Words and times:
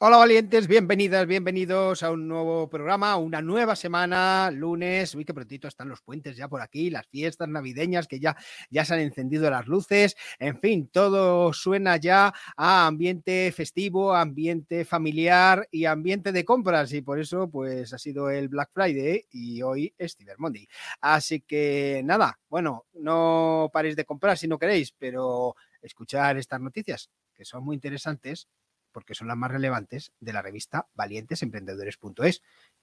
Hola 0.00 0.18
valientes, 0.18 0.68
bienvenidas, 0.68 1.26
bienvenidos 1.26 2.04
a 2.04 2.12
un 2.12 2.28
nuevo 2.28 2.70
programa, 2.70 3.16
una 3.16 3.42
nueva 3.42 3.74
semana, 3.74 4.48
lunes, 4.52 5.12
uy, 5.16 5.24
qué 5.24 5.34
prontito 5.34 5.66
están 5.66 5.88
los 5.88 6.02
puentes 6.02 6.36
ya 6.36 6.46
por 6.46 6.60
aquí, 6.62 6.88
las 6.88 7.04
fiestas 7.08 7.48
navideñas 7.48 8.06
que 8.06 8.20
ya, 8.20 8.36
ya 8.70 8.84
se 8.84 8.94
han 8.94 9.00
encendido 9.00 9.50
las 9.50 9.66
luces, 9.66 10.14
en 10.38 10.60
fin, 10.60 10.86
todo 10.86 11.52
suena 11.52 11.96
ya 11.96 12.32
a 12.56 12.86
ambiente 12.86 13.50
festivo, 13.50 14.14
ambiente 14.14 14.84
familiar 14.84 15.66
y 15.72 15.86
ambiente 15.86 16.30
de 16.30 16.44
compras. 16.44 16.92
Y 16.92 17.02
por 17.02 17.18
eso 17.18 17.50
pues 17.50 17.92
ha 17.92 17.98
sido 17.98 18.30
el 18.30 18.46
Black 18.46 18.70
Friday 18.72 19.26
y 19.32 19.62
hoy 19.62 19.92
es 19.98 20.14
Cyber 20.16 20.38
Monday. 20.38 20.68
Así 21.00 21.40
que 21.40 22.02
nada, 22.04 22.38
bueno, 22.48 22.86
no 22.92 23.68
paréis 23.72 23.96
de 23.96 24.04
comprar 24.04 24.38
si 24.38 24.46
no 24.46 24.60
queréis, 24.60 24.92
pero 24.92 25.56
escuchar 25.82 26.38
estas 26.38 26.60
noticias 26.60 27.10
que 27.34 27.44
son 27.44 27.64
muy 27.64 27.74
interesantes 27.74 28.46
porque 28.92 29.14
son 29.14 29.28
las 29.28 29.36
más 29.36 29.50
relevantes 29.50 30.12
de 30.20 30.32
la 30.32 30.42
revista 30.42 30.88
valientesemprendedores.es 30.94 32.42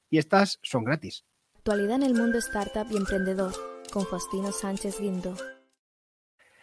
y 0.09 0.17
estas 0.17 0.59
son 0.61 0.83
gratis. 0.83 1.25
Actualidad 1.55 1.95
en 1.95 2.03
el 2.03 2.13
mundo 2.13 2.37
startup 2.37 2.87
y 2.91 2.97
emprendedor 2.97 3.53
con 3.91 4.05
Faustino 4.05 4.51
Sánchez 4.51 4.99
Guindo. 4.99 5.35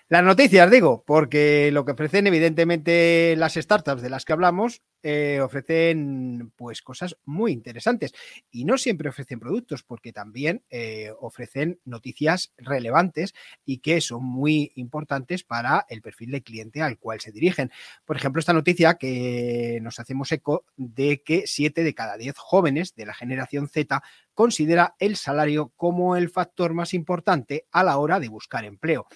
Las 0.09 0.25
noticias, 0.25 0.71
digo, 0.71 1.05
porque 1.07 1.71
lo 1.73 1.85
que 1.85 1.93
ofrecen 1.93 2.27
evidentemente 2.27 3.35
las 3.37 3.55
startups 3.55 4.03
de 4.03 4.11
las 4.11 4.25
que 4.25 4.35
hablamos, 4.35 4.83
eh, 5.03 5.41
ofrecen 5.41 6.53
pues 6.57 6.83
cosas 6.83 7.17
muy 7.25 7.53
interesantes. 7.53 8.13
Y 8.51 8.65
no 8.65 8.79
siempre 8.79 9.09
ofrecen 9.09 9.41
productos, 9.41 9.83
porque 9.83 10.13
también 10.13 10.63
eh, 10.71 11.13
ofrecen 11.21 11.81
noticias 11.85 12.53
relevantes 12.57 13.35
y 13.65 13.79
que 13.79 14.01
son 14.01 14.25
muy 14.25 14.73
importantes 14.77 15.45
para 15.45 15.87
el 15.89 16.03
perfil 16.03 16.31
de 16.31 16.43
cliente 16.43 16.83
al 16.83 16.99
cual 16.99 17.21
se 17.21 17.33
dirigen. 17.33 17.71
Por 18.05 18.17
ejemplo, 18.17 18.41
esta 18.41 18.53
noticia 18.53 18.95
que 18.95 19.79
nos 19.83 19.99
hacemos 19.99 20.31
eco 20.33 20.65
de 20.77 21.23
que 21.23 21.47
7 21.47 21.85
de 21.85 21.95
cada 21.95 22.17
10 22.17 22.37
jóvenes 22.39 22.95
de 22.95 23.07
la 23.07 23.15
generación 23.15 23.69
Z 23.69 24.03
considera 24.35 24.95
el 24.99 25.17
salario 25.17 25.73
como 25.77 26.17
el 26.17 26.31
factor 26.31 26.75
más 26.75 26.95
importante 26.95 27.67
a 27.71 27.85
la 27.85 27.99
hora 27.99 28.21
de 28.21 28.29
buscar 28.29 28.65
empleo. 28.65 29.07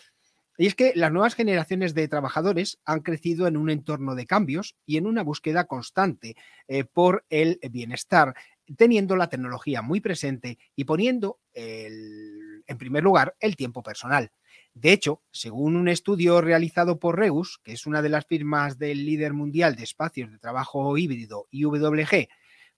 Y 0.59 0.67
es 0.67 0.75
que 0.75 0.93
las 0.95 1.13
nuevas 1.13 1.35
generaciones 1.35 1.95
de 1.95 2.09
trabajadores 2.09 2.79
han 2.85 3.01
crecido 3.01 3.47
en 3.47 3.57
un 3.57 3.71
entorno 3.71 4.15
de 4.15 4.27
cambios 4.27 4.77
y 4.87 4.97
en 4.97 5.07
una 5.07 5.23
búsqueda 5.23 5.65
constante 5.65 6.37
eh, 6.69 6.85
por 6.85 7.25
el 7.31 7.61
bienestar, 7.71 8.35
teniendo 8.77 9.17
la 9.17 9.29
tecnología 9.29 9.83
muy 9.83 10.01
presente 10.01 10.59
y 10.75 10.85
poniendo 10.85 11.39
en 11.55 12.79
primer 12.79 13.03
lugar 13.03 13.35
el 13.41 13.57
tiempo 13.57 13.83
personal. 13.83 14.31
De 14.75 14.93
hecho, 14.93 15.23
según 15.31 15.75
un 15.75 15.89
estudio 15.89 16.43
realizado 16.43 16.99
por 16.99 17.19
Reus, 17.19 17.59
que 17.65 17.73
es 17.73 17.87
una 17.87 18.03
de 18.03 18.11
las 18.11 18.27
firmas 18.27 18.79
del 18.79 19.07
líder 19.07 19.33
mundial 19.33 19.75
de 19.75 19.85
espacios 19.85 20.31
de 20.31 20.39
trabajo 20.39 20.99
híbrido 20.99 21.47
IWG, 21.51 22.29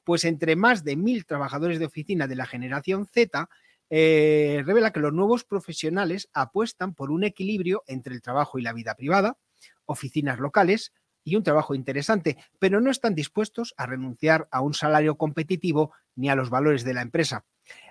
pues 0.04 0.24
entre 0.24 0.54
más 0.54 0.84
de 0.84 0.94
mil 0.94 1.26
trabajadores 1.26 1.80
de 1.80 1.86
oficina 1.86 2.28
de 2.28 2.36
la 2.36 2.46
generación 2.46 3.06
Z, 3.06 3.48
eh, 3.90 4.62
revela 4.64 4.92
que 4.92 5.00
los 5.00 5.12
nuevos 5.12 5.44
profesionales 5.44 6.28
apuestan 6.32 6.94
por 6.94 7.10
un 7.10 7.24
equilibrio 7.24 7.82
entre 7.86 8.14
el 8.14 8.22
trabajo 8.22 8.58
y 8.58 8.62
la 8.62 8.72
vida 8.72 8.94
privada, 8.94 9.38
oficinas 9.86 10.38
locales 10.38 10.92
y 11.24 11.36
un 11.36 11.42
trabajo 11.42 11.74
interesante, 11.74 12.36
pero 12.58 12.80
no 12.80 12.90
están 12.90 13.14
dispuestos 13.14 13.74
a 13.76 13.86
renunciar 13.86 14.48
a 14.50 14.60
un 14.60 14.74
salario 14.74 15.16
competitivo 15.16 15.92
ni 16.14 16.30
a 16.30 16.34
los 16.34 16.50
valores 16.50 16.84
de 16.84 16.94
la 16.94 17.02
empresa. 17.02 17.44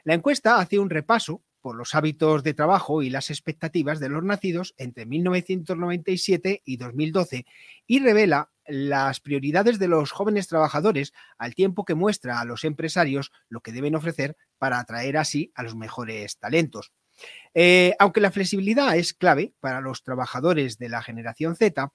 La 0.03 0.13
encuesta 0.13 0.59
hace 0.59 0.79
un 0.79 0.89
repaso 0.89 1.43
por 1.67 1.75
los 1.75 1.95
hábitos 1.95 2.43
de 2.43 2.53
trabajo 2.53 3.01
y 3.01 3.09
las 3.09 3.29
expectativas 3.29 3.99
de 3.99 4.07
los 4.07 4.23
nacidos 4.23 4.73
entre 4.77 5.05
1997 5.05 6.61
y 6.63 6.77
2012 6.77 7.45
y 7.85 7.99
revela 7.99 8.51
las 8.65 9.19
prioridades 9.19 9.77
de 9.77 9.89
los 9.89 10.13
jóvenes 10.13 10.47
trabajadores 10.47 11.11
al 11.37 11.55
tiempo 11.55 11.83
que 11.83 11.93
muestra 11.93 12.39
a 12.39 12.45
los 12.45 12.63
empresarios 12.63 13.33
lo 13.49 13.59
que 13.59 13.73
deben 13.73 13.95
ofrecer 13.95 14.37
para 14.57 14.79
atraer 14.79 15.17
así 15.17 15.51
a 15.55 15.63
los 15.63 15.75
mejores 15.75 16.37
talentos. 16.37 16.93
Eh, 17.53 17.95
aunque 17.99 18.21
la 18.21 18.31
flexibilidad 18.31 18.95
es 18.95 19.13
clave 19.13 19.53
para 19.59 19.81
los 19.81 20.03
trabajadores 20.03 20.77
de 20.77 20.87
la 20.87 21.01
generación 21.01 21.57
Z, 21.57 21.91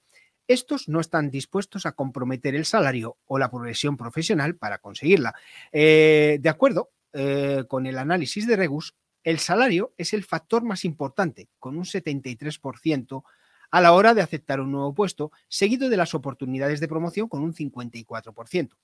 estos 0.47 0.87
no 0.87 0.99
están 0.99 1.31
dispuestos 1.31 1.87
a 1.87 1.93
comprometer 1.93 2.53
el 2.53 2.65
salario 2.65 3.17
o 3.25 3.39
la 3.39 3.49
progresión 3.49 3.97
profesional 3.97 4.55
para 4.55 4.77
conseguirla. 4.77 5.33
Eh, 5.71 6.37
de 6.39 6.49
acuerdo 6.49 6.91
eh, 7.15 7.63
con 7.67 7.87
el 7.87 7.97
análisis 7.97 8.45
de 8.45 8.55
Regus, 8.55 8.95
el 9.23 9.39
salario 9.39 9.93
es 9.97 10.13
el 10.13 10.23
factor 10.23 10.63
más 10.63 10.85
importante, 10.85 11.49
con 11.59 11.77
un 11.77 11.85
73% 11.85 13.23
a 13.71 13.81
la 13.81 13.93
hora 13.93 14.13
de 14.13 14.21
aceptar 14.21 14.59
un 14.61 14.71
nuevo 14.71 14.93
puesto, 14.93 15.31
seguido 15.47 15.89
de 15.89 15.97
las 15.97 16.13
oportunidades 16.13 16.79
de 16.79 16.87
promoción 16.87 17.27
con 17.27 17.41
un 17.41 17.53
54%. 17.53 18.77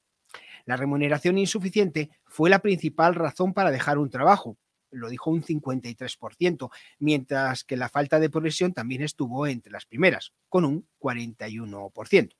La 0.65 0.77
remuneración 0.77 1.37
insuficiente 1.37 2.09
fue 2.25 2.49
la 2.49 2.59
principal 2.59 3.15
razón 3.15 3.53
para 3.53 3.71
dejar 3.71 3.97
un 3.97 4.09
trabajo, 4.09 4.57
lo 4.91 5.09
dijo 5.09 5.29
un 5.29 5.43
53%, 5.43 6.69
mientras 6.99 7.63
que 7.63 7.77
la 7.77 7.89
falta 7.89 8.19
de 8.19 8.29
progresión 8.29 8.73
también 8.73 9.03
estuvo 9.03 9.45
entre 9.45 9.71
las 9.71 9.85
primeras, 9.85 10.33
con 10.47 10.65
un 10.65 10.87
41%. 10.99 12.38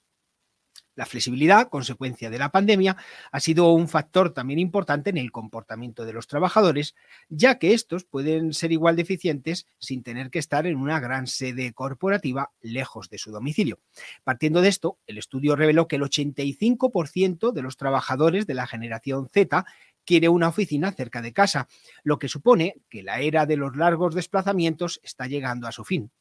La 0.95 1.05
flexibilidad, 1.05 1.69
consecuencia 1.69 2.29
de 2.29 2.39
la 2.39 2.49
pandemia, 2.49 2.97
ha 3.31 3.39
sido 3.39 3.71
un 3.73 3.87
factor 3.87 4.33
también 4.33 4.59
importante 4.59 5.09
en 5.09 5.17
el 5.17 5.31
comportamiento 5.31 6.05
de 6.05 6.13
los 6.13 6.27
trabajadores, 6.27 6.95
ya 7.29 7.57
que 7.57 7.73
estos 7.73 8.03
pueden 8.03 8.53
ser 8.53 8.71
igual 8.71 8.95
de 8.95 9.03
eficientes 9.03 9.65
sin 9.77 10.03
tener 10.03 10.29
que 10.29 10.39
estar 10.39 10.67
en 10.67 10.75
una 10.75 10.99
gran 10.99 11.27
sede 11.27 11.71
corporativa 11.73 12.51
lejos 12.61 13.09
de 13.09 13.17
su 13.17 13.31
domicilio. 13.31 13.79
Partiendo 14.23 14.61
de 14.61 14.69
esto, 14.69 14.97
el 15.07 15.17
estudio 15.17 15.55
reveló 15.55 15.87
que 15.87 15.95
el 15.95 16.03
85% 16.03 17.51
de 17.53 17.61
los 17.61 17.77
trabajadores 17.77 18.45
de 18.45 18.55
la 18.55 18.67
generación 18.67 19.29
Z 19.29 19.65
quiere 20.05 20.27
una 20.27 20.47
oficina 20.47 20.91
cerca 20.91 21.21
de 21.21 21.33
casa, 21.33 21.67
lo 22.03 22.19
que 22.19 22.27
supone 22.27 22.75
que 22.89 23.03
la 23.03 23.19
era 23.19 23.45
de 23.45 23.57
los 23.57 23.77
largos 23.77 24.15
desplazamientos 24.15 24.99
está 25.03 25.27
llegando 25.27 25.67
a 25.67 25.71
su 25.71 25.85
fin. 25.85 26.11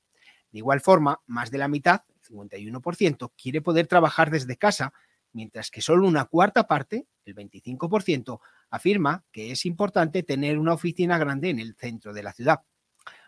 De 0.52 0.58
igual 0.58 0.80
forma, 0.80 1.20
más 1.26 1.50
de 1.50 1.58
la 1.58 1.68
mitad 1.68 2.02
51%, 2.28 3.32
quiere 3.40 3.60
poder 3.60 3.86
trabajar 3.86 4.30
desde 4.30 4.56
casa, 4.56 4.92
mientras 5.32 5.70
que 5.70 5.80
solo 5.80 6.06
una 6.06 6.24
cuarta 6.26 6.66
parte, 6.66 7.06
el 7.24 7.34
25%, 7.34 8.40
afirma 8.70 9.24
que 9.32 9.50
es 9.50 9.66
importante 9.66 10.22
tener 10.22 10.58
una 10.58 10.74
oficina 10.74 11.18
grande 11.18 11.50
en 11.50 11.58
el 11.58 11.74
centro 11.74 12.12
de 12.12 12.22
la 12.22 12.32
ciudad. 12.32 12.60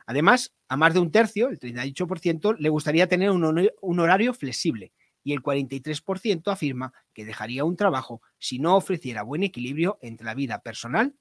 Además, 0.06 0.52
a 0.68 0.76
más 0.76 0.94
de 0.94 1.00
un 1.00 1.10
tercio, 1.10 1.48
el 1.48 1.58
38%, 1.58 2.56
le 2.58 2.68
gustaría 2.68 3.06
tener 3.06 3.30
un 3.30 4.00
horario 4.00 4.34
flexible 4.34 4.92
y 5.22 5.32
el 5.32 5.42
43% 5.42 6.50
afirma 6.50 6.92
que 7.12 7.24
dejaría 7.24 7.64
un 7.64 7.76
trabajo 7.76 8.22
si 8.38 8.58
no 8.58 8.76
ofreciera 8.76 9.22
buen 9.22 9.42
equilibrio 9.42 9.98
entre 10.00 10.26
la 10.26 10.34
vida 10.34 10.62
personal 10.62 11.14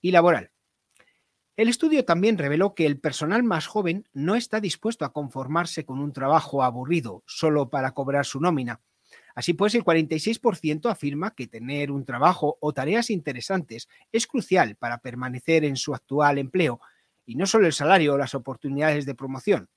y 0.00 0.10
laboral. 0.10 0.50
El 1.58 1.68
estudio 1.68 2.04
también 2.04 2.38
reveló 2.38 2.76
que 2.76 2.86
el 2.86 3.00
personal 3.00 3.42
más 3.42 3.66
joven 3.66 4.08
no 4.12 4.36
está 4.36 4.60
dispuesto 4.60 5.04
a 5.04 5.12
conformarse 5.12 5.84
con 5.84 5.98
un 5.98 6.12
trabajo 6.12 6.62
aburrido 6.62 7.24
solo 7.26 7.68
para 7.68 7.90
cobrar 7.90 8.26
su 8.26 8.40
nómina. 8.40 8.80
Así 9.34 9.54
pues, 9.54 9.74
el 9.74 9.82
46% 9.82 10.88
afirma 10.88 11.34
que 11.34 11.48
tener 11.48 11.90
un 11.90 12.04
trabajo 12.04 12.58
o 12.60 12.72
tareas 12.72 13.10
interesantes 13.10 13.88
es 14.12 14.28
crucial 14.28 14.76
para 14.76 14.98
permanecer 14.98 15.64
en 15.64 15.74
su 15.74 15.96
actual 15.96 16.38
empleo 16.38 16.80
Y 17.26 17.34
no 17.34 17.44
solo 17.44 17.66
el 17.66 17.72
salario 17.72 18.14
o 18.14 18.18
las 18.18 18.36
oportunidades 18.36 19.04
de 19.04 19.16
promoción. 19.16 19.68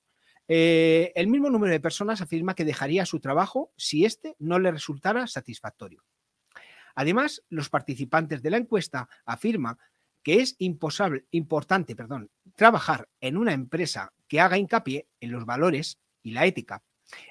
Eh, 0.46 1.10
el 1.16 1.26
mismo 1.26 1.50
número 1.50 1.72
de 1.72 1.80
personas 1.80 2.20
afirma 2.20 2.54
que 2.54 2.64
dejaría 2.64 3.04
su 3.06 3.18
trabajo 3.18 3.72
si 3.76 4.04
éste 4.04 4.36
no 4.38 4.60
le 4.60 4.70
resultara 4.70 5.26
satisfactorio. 5.26 6.04
Además, 6.94 7.42
los 7.48 7.68
participantes 7.70 8.40
de 8.40 8.50
la 8.50 8.58
encuesta 8.58 9.08
afirman 9.24 9.78
que 10.22 10.40
es 10.40 10.56
importante 10.58 11.96
perdón, 11.96 12.30
trabajar 12.54 13.08
en 13.20 13.36
una 13.36 13.52
empresa 13.52 14.12
que 14.28 14.40
haga 14.40 14.58
hincapié 14.58 15.08
en 15.20 15.32
los 15.32 15.44
valores 15.44 15.98
y 16.22 16.32
la 16.32 16.46
ética. 16.46 16.82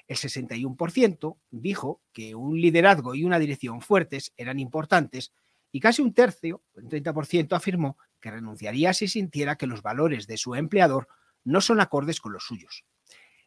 El 0.06 0.16
61% 0.16 1.38
dijo 1.50 2.02
que 2.12 2.34
un 2.34 2.60
liderazgo 2.60 3.14
y 3.14 3.24
una 3.24 3.38
dirección 3.38 3.80
fuertes 3.80 4.32
eran 4.36 4.60
importantes 4.60 5.32
y 5.72 5.80
casi 5.80 6.02
un 6.02 6.12
tercio, 6.12 6.62
un 6.74 6.88
30%, 6.88 7.56
afirmó 7.56 7.96
que 8.20 8.30
renunciaría 8.30 8.92
si 8.92 9.08
sintiera 9.08 9.56
que 9.56 9.66
los 9.66 9.82
valores 9.82 10.26
de 10.26 10.36
su 10.36 10.54
empleador 10.54 11.08
no 11.44 11.60
son 11.60 11.80
acordes 11.80 12.20
con 12.20 12.32
los 12.32 12.44
suyos. 12.44 12.84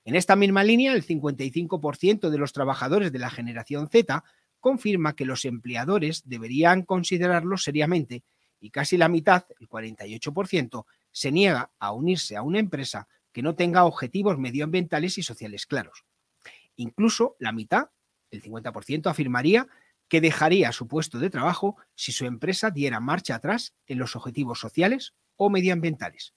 En 0.04 0.16
esta 0.16 0.36
misma 0.36 0.64
línea, 0.64 0.94
el 0.94 1.06
55% 1.06 2.30
de 2.30 2.38
los 2.38 2.52
trabajadores 2.52 3.12
de 3.12 3.20
la 3.20 3.30
generación 3.30 3.90
Z 3.90 4.24
confirma 4.60 5.16
que 5.16 5.26
los 5.26 5.46
empleadores 5.46 6.24
deberían 6.26 6.82
considerarlo 6.82 7.58
seriamente 7.58 8.24
y 8.66 8.72
casi 8.72 8.98
la 8.98 9.10
mitad, 9.10 9.46
el 9.60 9.70
48%, 9.70 10.86
se 11.12 11.32
niega 11.32 11.72
a 11.78 11.92
unirse 11.92 12.36
a 12.36 12.42
una 12.42 12.58
empresa 12.58 13.08
que 13.32 13.44
no 13.44 13.54
tenga 13.54 13.86
objetivos 13.86 14.40
medioambientales 14.40 15.20
y 15.20 15.24
sociales 15.24 15.68
claros. 15.68 16.04
Incluso 16.76 17.36
la 17.38 17.52
mitad, 17.52 17.92
el 18.32 18.42
50%, 18.42 19.06
afirmaría 19.06 19.68
que 20.08 20.20
dejaría 20.20 20.72
su 20.72 20.88
puesto 20.88 21.20
de 21.20 21.30
trabajo 21.30 21.78
si 21.94 22.12
su 22.12 22.26
empresa 22.26 22.72
diera 22.72 23.00
marcha 23.00 23.36
atrás 23.36 23.76
en 23.86 24.00
los 24.00 24.16
objetivos 24.16 24.60
sociales 24.60 25.14
o 25.36 25.52
medioambientales. 25.52 26.34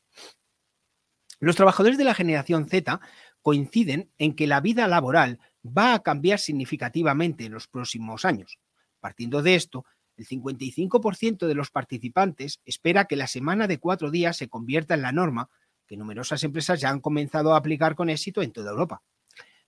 Los 1.41 1.57
trabajadores 1.57 1.97
de 1.97 2.05
la 2.05 2.13
generación 2.13 2.69
Z 2.69 3.01
coinciden 3.41 4.13
en 4.19 4.37
que 4.37 4.47
la 4.47 4.61
vida 4.61 4.87
laboral 4.87 5.41
va 5.65 5.95
a 5.95 6.03
cambiar 6.03 6.41
significativamente 6.41 7.47
en 7.47 7.53
los 7.53 7.69
próximos 7.69 8.27
años. 8.27 8.59
Partiendo 9.01 9.41
de 9.41 9.55
esto, 9.55 9.87
el 10.19 10.27
55% 10.27 11.47
de 11.47 11.55
los 11.55 11.71
participantes 11.71 12.61
espera 12.65 13.05
que 13.07 13.17
la 13.17 13.29
semana 13.29 13.69
de 13.69 13.79
cuatro 13.79 14.11
días 14.11 14.37
se 14.37 14.49
convierta 14.49 14.95
en 14.95 15.03
la 15.03 15.13
norma 15.13 15.49
que 15.87 15.97
numerosas 15.97 16.43
empresas 16.45 16.81
ya 16.81 16.91
han 16.91 17.01
comenzado 17.01 17.55
a 17.55 17.57
aplicar 17.57 17.95
con 17.95 18.11
éxito 18.11 18.43
en 18.43 18.53
toda 18.53 18.73
Europa. 18.73 19.03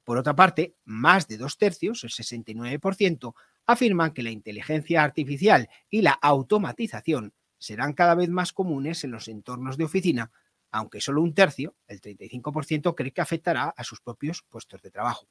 Por 0.04 0.18
otra 0.18 0.34
parte, 0.34 0.74
más 0.84 1.28
de 1.28 1.38
dos 1.38 1.56
tercios, 1.56 2.02
el 2.02 2.10
69%, 2.10 3.32
afirman 3.64 4.12
que 4.12 4.24
la 4.24 4.30
inteligencia 4.30 5.04
artificial 5.04 5.68
y 5.88 6.02
la 6.02 6.12
automatización 6.12 7.32
serán 7.58 7.92
cada 7.92 8.16
vez 8.16 8.28
más 8.28 8.52
comunes 8.52 9.04
en 9.04 9.12
los 9.12 9.28
entornos 9.28 9.76
de 9.76 9.84
oficina, 9.84 10.32
aunque 10.72 11.00
solo 11.00 11.22
un 11.22 11.32
tercio, 11.32 11.76
el 11.86 12.00
35%, 12.00 12.94
cree 12.96 13.12
que 13.12 13.20
afectará 13.20 13.72
a 13.76 13.84
sus 13.84 14.00
propios 14.00 14.44
puestos 14.48 14.82
de 14.82 14.90
trabajo. 14.90 15.28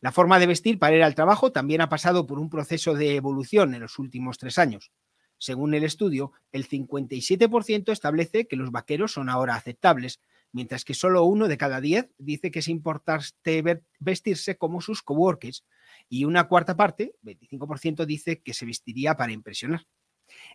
La 0.00 0.12
forma 0.12 0.38
de 0.38 0.46
vestir 0.46 0.78
para 0.78 0.94
ir 0.94 1.02
al 1.02 1.16
trabajo 1.16 1.50
también 1.50 1.80
ha 1.80 1.88
pasado 1.88 2.26
por 2.26 2.38
un 2.38 2.50
proceso 2.50 2.94
de 2.94 3.16
evolución 3.16 3.74
en 3.74 3.80
los 3.80 3.98
últimos 3.98 4.38
tres 4.38 4.58
años. 4.58 4.92
Según 5.38 5.74
el 5.74 5.82
estudio, 5.82 6.32
el 6.52 6.68
57% 6.68 7.92
establece 7.92 8.46
que 8.46 8.56
los 8.56 8.70
vaqueros 8.70 9.12
son 9.12 9.28
ahora 9.28 9.56
aceptables, 9.56 10.20
mientras 10.52 10.84
que 10.84 10.94
solo 10.94 11.24
uno 11.24 11.48
de 11.48 11.58
cada 11.58 11.80
diez 11.80 12.10
dice 12.16 12.50
que 12.50 12.60
es 12.60 12.68
importante 12.68 13.82
vestirse 13.98 14.56
como 14.56 14.80
sus 14.80 15.02
coworkers 15.02 15.64
y 16.08 16.24
una 16.24 16.48
cuarta 16.48 16.76
parte, 16.76 17.14
25%, 17.22 18.04
dice 18.04 18.40
que 18.40 18.54
se 18.54 18.66
vestiría 18.66 19.16
para 19.16 19.32
impresionar. 19.32 19.86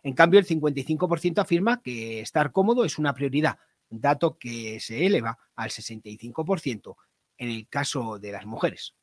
En 0.02 0.14
cambio, 0.14 0.40
el 0.40 0.46
55% 0.46 1.38
afirma 1.38 1.82
que 1.82 2.20
estar 2.20 2.50
cómodo 2.50 2.84
es 2.84 2.98
una 2.98 3.14
prioridad, 3.14 3.58
dato 3.90 4.38
que 4.38 4.80
se 4.80 5.04
eleva 5.04 5.38
al 5.54 5.70
65% 5.70 6.96
en 7.38 7.50
el 7.50 7.68
caso 7.68 8.18
de 8.18 8.32
las 8.32 8.46
mujeres. 8.46 8.94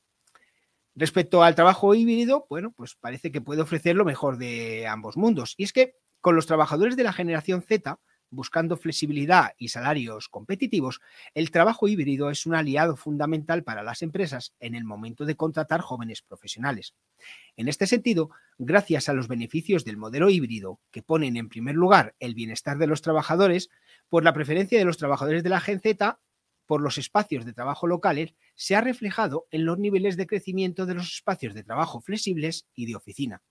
Respecto 0.95 1.43
al 1.43 1.55
trabajo 1.55 1.95
híbrido, 1.95 2.45
bueno, 2.49 2.71
pues 2.71 2.95
parece 2.95 3.31
que 3.31 3.41
puede 3.41 3.61
ofrecer 3.61 3.95
lo 3.95 4.05
mejor 4.05 4.37
de 4.37 4.87
ambos 4.87 5.15
mundos. 5.17 5.53
Y 5.57 5.63
es 5.63 5.73
que 5.73 5.95
con 6.19 6.35
los 6.35 6.45
trabajadores 6.45 6.95
de 6.97 7.03
la 7.03 7.13
generación 7.13 7.61
Z, 7.61 7.99
buscando 8.29 8.77
flexibilidad 8.77 9.51
y 9.57 9.69
salarios 9.69 10.29
competitivos, 10.29 11.01
el 11.33 11.51
trabajo 11.51 11.87
híbrido 11.87 12.29
es 12.29 12.45
un 12.45 12.55
aliado 12.55 12.95
fundamental 12.95 13.63
para 13.63 13.83
las 13.83 14.01
empresas 14.01 14.53
en 14.59 14.73
el 14.73 14.85
momento 14.85 15.25
de 15.25 15.35
contratar 15.35 15.81
jóvenes 15.81 16.21
profesionales. 16.21 16.95
En 17.57 17.67
este 17.67 17.87
sentido, 17.87 18.31
gracias 18.57 19.09
a 19.09 19.13
los 19.13 19.27
beneficios 19.27 19.83
del 19.83 19.97
modelo 19.97 20.29
híbrido, 20.29 20.79
que 20.91 21.03
ponen 21.03 21.37
en 21.37 21.49
primer 21.49 21.75
lugar 21.75 22.15
el 22.19 22.33
bienestar 22.33 22.77
de 22.77 22.87
los 22.87 23.01
trabajadores, 23.01 23.69
por 24.09 24.23
la 24.23 24.33
preferencia 24.33 24.79
de 24.79 24.85
los 24.85 24.97
trabajadores 24.97 25.43
de 25.43 25.49
la 25.49 25.59
Gen 25.59 25.81
Z 25.81 26.19
por 26.71 26.81
los 26.81 26.97
espacios 26.97 27.43
de 27.43 27.51
trabajo 27.51 27.85
locales, 27.85 28.33
se 28.61 28.75
ha 28.75 28.81
reflejado 28.81 29.47
en 29.49 29.65
los 29.65 29.79
niveles 29.79 30.17
de 30.17 30.27
crecimiento 30.27 30.85
de 30.85 30.93
los 30.93 31.11
espacios 31.11 31.55
de 31.55 31.63
trabajo 31.63 31.99
flexibles 31.99 32.67
y 32.75 32.85
de 32.85 32.95
oficina. 32.95 33.41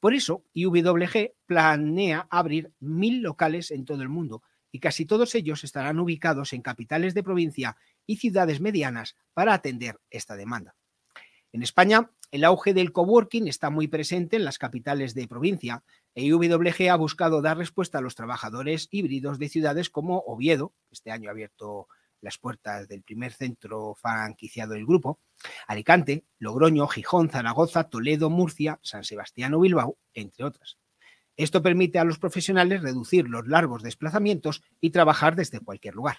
Por 0.00 0.14
eso, 0.14 0.42
IWG 0.52 1.34
planea 1.46 2.26
abrir 2.28 2.72
mil 2.80 3.22
locales 3.22 3.70
en 3.70 3.84
todo 3.84 4.02
el 4.02 4.08
mundo 4.08 4.42
y 4.72 4.80
casi 4.80 5.06
todos 5.06 5.36
ellos 5.36 5.62
estarán 5.62 6.00
ubicados 6.00 6.54
en 6.54 6.62
capitales 6.62 7.14
de 7.14 7.22
provincia 7.22 7.76
y 8.04 8.16
ciudades 8.16 8.60
medianas 8.60 9.16
para 9.32 9.54
atender 9.54 10.00
esta 10.10 10.34
demanda. 10.34 10.74
En 11.52 11.62
España, 11.62 12.10
el 12.32 12.42
auge 12.42 12.74
del 12.74 12.90
coworking 12.90 13.46
está 13.46 13.70
muy 13.70 13.86
presente 13.86 14.34
en 14.34 14.44
las 14.44 14.58
capitales 14.58 15.14
de 15.14 15.28
provincia 15.28 15.84
e 16.16 16.24
IWG 16.24 16.90
ha 16.90 16.96
buscado 16.96 17.42
dar 17.42 17.58
respuesta 17.58 17.98
a 17.98 18.00
los 18.00 18.16
trabajadores 18.16 18.88
híbridos 18.90 19.38
de 19.38 19.48
ciudades 19.48 19.88
como 19.88 20.24
Oviedo, 20.26 20.74
este 20.90 21.12
año 21.12 21.28
ha 21.28 21.32
abierto 21.32 21.86
las 22.22 22.38
puertas 22.38 22.88
del 22.88 23.02
primer 23.02 23.32
centro 23.32 23.94
franquiciado 23.94 24.72
del 24.72 24.86
grupo, 24.86 25.20
Alicante, 25.66 26.24
Logroño, 26.38 26.86
Gijón, 26.86 27.28
Zaragoza, 27.28 27.84
Toledo, 27.84 28.30
Murcia, 28.30 28.78
San 28.82 29.04
Sebastián 29.04 29.52
o 29.54 29.60
Bilbao, 29.60 29.98
entre 30.14 30.44
otras. 30.44 30.78
Esto 31.36 31.62
permite 31.62 31.98
a 31.98 32.04
los 32.04 32.18
profesionales 32.18 32.82
reducir 32.82 33.28
los 33.28 33.46
largos 33.48 33.82
desplazamientos 33.82 34.62
y 34.80 34.90
trabajar 34.90 35.34
desde 35.36 35.60
cualquier 35.60 35.94
lugar. 35.94 36.18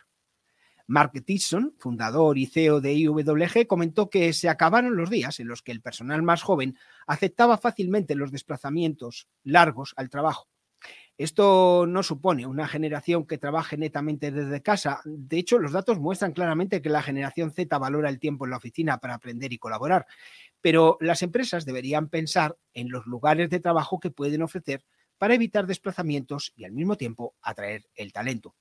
Mark 0.86 1.14
Tisson, 1.26 1.74
fundador 1.80 2.38
y 2.38 2.46
CEO 2.46 2.82
de 2.82 2.94
IWG, 2.94 3.68
comentó 3.68 4.10
que 4.10 4.34
se 4.34 4.50
acabaron 4.50 4.98
los 4.98 5.10
días 5.10 5.40
en 5.40 5.48
los 5.48 5.62
que 5.62 5.72
el 5.72 5.82
personal 5.82 6.24
más 6.24 6.44
joven 6.44 6.78
aceptaba 7.08 7.58
fácilmente 7.58 8.16
los 8.16 8.32
desplazamientos 8.32 9.30
largos 9.44 9.94
al 9.96 10.10
trabajo 10.10 10.53
esto 11.24 11.86
no 11.88 12.04
supone 12.04 12.46
una 12.46 12.68
generación 12.68 13.26
que 13.26 13.38
trabaje 13.38 13.78
netamente 13.78 14.30
desde 14.30 14.62
casa. 14.62 15.02
De 15.06 15.38
hecho, 15.38 15.58
los 15.58 15.72
datos 15.72 15.98
muestran 16.00 16.34
claramente 16.34 16.82
que 16.82 16.90
la 16.90 17.02
generación 17.02 17.52
Z 17.52 17.78
valora 17.78 18.10
el 18.10 18.20
tiempo 18.20 18.44
en 18.44 18.52
la 18.52 18.58
oficina 18.58 18.98
para 18.98 19.14
aprender 19.14 19.54
y 19.54 19.58
colaborar. 19.58 20.06
Pero 20.60 20.98
las 21.00 21.22
empresas 21.22 21.66
deberían 21.66 22.10
pensar 22.10 22.58
en 22.74 22.90
los 22.90 23.06
lugares 23.06 23.50
de 23.50 23.62
trabajo 23.62 24.00
que 24.02 24.12
pueden 24.12 24.42
ofrecer 24.42 24.84
para 25.18 25.36
evitar 25.36 25.66
desplazamientos 25.66 26.52
y 26.58 26.66
al 26.66 26.74
mismo 26.74 26.98
tiempo 26.98 27.36
atraer 27.42 27.86
el 27.96 28.12
talento. 28.12 28.56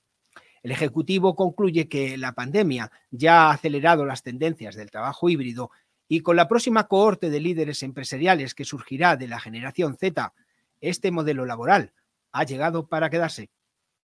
El 0.61 0.71
Ejecutivo 0.71 1.35
concluye 1.35 1.89
que 1.89 2.17
la 2.17 2.31
pandemia 2.31 2.91
ya 3.11 3.47
ha 3.47 3.51
acelerado 3.51 4.05
las 4.05 4.23
tendencias 4.23 4.75
del 4.75 4.89
trabajo 4.89 5.27
híbrido 5.27 5.71
y 6.07 6.21
con 6.21 6.37
la 6.37 6.47
próxima 6.47 6.87
cohorte 6.87 7.29
de 7.29 7.41
líderes 7.41 7.83
empresariales 7.83 8.55
que 8.55 8.63
surgirá 8.63 9.17
de 9.17 9.27
la 9.27 9.41
generación 9.41 9.97
Z, 9.97 10.33
este 10.79 11.11
modelo 11.11 11.45
laboral 11.45 11.91
ha 12.33 12.43
llegado 12.43 12.87
para 12.87 13.09
quedarse. 13.09 13.49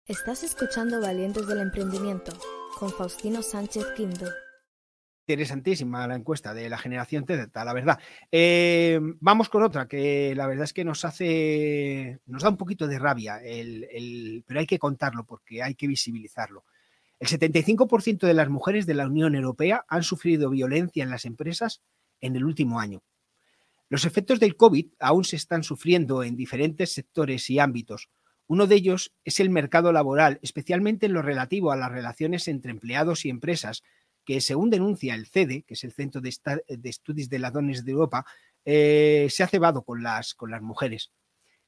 Estás 0.06 0.44
escuchando 0.44 1.00
Valientes 1.00 1.46
del 1.46 1.60
Emprendimiento 1.60 2.32
con 2.78 2.90
Faustino 2.90 3.42
Sánchez 3.42 3.84
Quinto. 3.96 4.26
Interesantísima 5.26 6.06
la 6.06 6.14
encuesta 6.14 6.54
de 6.54 6.70
la 6.70 6.78
generación 6.78 7.26
Z, 7.26 7.64
la 7.64 7.72
verdad. 7.74 7.98
Eh, 8.32 8.98
vamos 9.20 9.48
con 9.50 9.62
otra 9.62 9.86
que 9.86 10.34
la 10.34 10.46
verdad 10.46 10.64
es 10.64 10.72
que 10.72 10.84
nos 10.84 11.04
hace, 11.04 12.20
nos 12.26 12.42
da 12.42 12.48
un 12.48 12.56
poquito 12.56 12.86
de 12.86 12.98
rabia, 12.98 13.40
pero 14.46 14.60
hay 14.60 14.66
que 14.66 14.78
contarlo 14.78 15.24
porque 15.24 15.62
hay 15.62 15.74
que 15.74 15.86
visibilizarlo. 15.86 16.64
El 17.18 17.28
75% 17.28 18.26
de 18.26 18.34
las 18.34 18.48
mujeres 18.48 18.86
de 18.86 18.94
la 18.94 19.06
Unión 19.06 19.34
Europea 19.34 19.84
han 19.88 20.02
sufrido 20.02 20.48
violencia 20.50 21.02
en 21.02 21.10
las 21.10 21.24
empresas 21.24 21.82
en 22.20 22.36
el 22.36 22.44
último 22.44 22.80
año. 22.80 23.02
Los 23.90 24.04
efectos 24.04 24.38
del 24.38 24.56
COVID 24.56 24.86
aún 25.00 25.24
se 25.24 25.36
están 25.36 25.62
sufriendo 25.62 26.22
en 26.22 26.36
diferentes 26.36 26.92
sectores 26.92 27.48
y 27.48 27.58
ámbitos, 27.58 28.10
uno 28.48 28.66
de 28.66 28.76
ellos 28.76 29.12
es 29.24 29.40
el 29.40 29.50
mercado 29.50 29.92
laboral, 29.92 30.40
especialmente 30.42 31.06
en 31.06 31.12
lo 31.12 31.22
relativo 31.22 31.70
a 31.70 31.76
las 31.76 31.92
relaciones 31.92 32.48
entre 32.48 32.70
empleados 32.70 33.26
y 33.26 33.30
empresas, 33.30 33.84
que 34.24 34.40
según 34.40 34.70
denuncia 34.70 35.14
el 35.14 35.26
CEDE, 35.26 35.62
que 35.62 35.74
es 35.74 35.84
el 35.84 35.92
Centro 35.92 36.20
de, 36.22 36.30
Estudios 36.84 37.28
de 37.28 37.38
Ladones 37.38 37.84
de 37.84 37.92
Europa, 37.92 38.26
eh, 38.64 39.28
se 39.30 39.42
ha 39.42 39.48
cebado 39.48 39.82
con 39.82 40.02
las, 40.02 40.34
con 40.34 40.50
las 40.50 40.62
mujeres. 40.62 41.12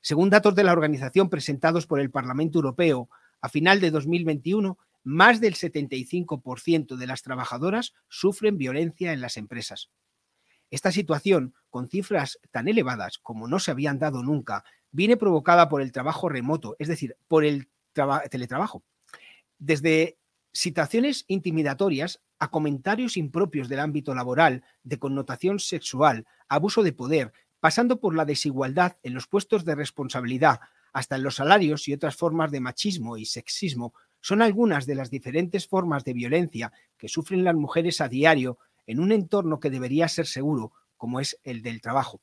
Según 0.00 0.30
datos 0.30 0.54
de 0.54 0.64
la 0.64 0.72
organización 0.72 1.28
presentados 1.28 1.86
por 1.86 2.00
el 2.00 2.10
Parlamento 2.10 2.58
Europeo, 2.58 3.10
a 3.42 3.50
final 3.50 3.80
de 3.80 3.90
2021, 3.90 4.78
más 5.04 5.40
del 5.40 5.54
75% 5.54 6.96
de 6.96 7.06
las 7.06 7.22
trabajadoras 7.22 7.92
sufren 8.08 8.56
violencia 8.56 9.12
en 9.12 9.20
las 9.20 9.36
empresas. 9.36 9.90
Esta 10.70 10.92
situación, 10.92 11.54
con 11.68 11.88
cifras 11.88 12.38
tan 12.50 12.68
elevadas 12.68 13.18
como 13.18 13.48
no 13.48 13.58
se 13.58 13.70
habían 13.70 13.98
dado 13.98 14.22
nunca, 14.22 14.64
viene 14.92 15.16
provocada 15.16 15.68
por 15.68 15.82
el 15.82 15.92
trabajo 15.92 16.28
remoto, 16.28 16.76
es 16.78 16.88
decir, 16.88 17.16
por 17.28 17.44
el 17.44 17.68
teletrabajo. 18.30 18.82
desde 19.58 20.16
situaciones 20.52 21.24
intimidatorias 21.28 22.20
a 22.38 22.50
comentarios 22.50 23.16
impropios 23.16 23.68
del 23.68 23.80
ámbito 23.80 24.14
laboral, 24.14 24.64
de 24.82 24.98
connotación 24.98 25.60
sexual, 25.60 26.26
abuso 26.48 26.82
de 26.82 26.92
poder, 26.92 27.32
pasando 27.60 28.00
por 28.00 28.14
la 28.14 28.24
desigualdad 28.24 28.96
en 29.02 29.14
los 29.14 29.26
puestos 29.26 29.64
de 29.64 29.74
responsabilidad, 29.74 30.60
hasta 30.92 31.16
en 31.16 31.22
los 31.22 31.36
salarios 31.36 31.86
y 31.88 31.92
otras 31.92 32.16
formas 32.16 32.50
de 32.50 32.60
machismo 32.60 33.16
y 33.16 33.26
sexismo, 33.26 33.94
son 34.20 34.42
algunas 34.42 34.86
de 34.86 34.94
las 34.94 35.10
diferentes 35.10 35.68
formas 35.68 36.04
de 36.04 36.14
violencia 36.14 36.72
que 36.96 37.08
sufren 37.08 37.44
las 37.44 37.54
mujeres 37.54 38.00
a 38.00 38.08
diario 38.08 38.58
en 38.86 38.98
un 38.98 39.12
entorno 39.12 39.60
que 39.60 39.70
debería 39.70 40.08
ser 40.08 40.26
seguro, 40.26 40.72
como 40.96 41.20
es 41.20 41.38
el 41.44 41.62
del 41.62 41.80
trabajo. 41.80 42.20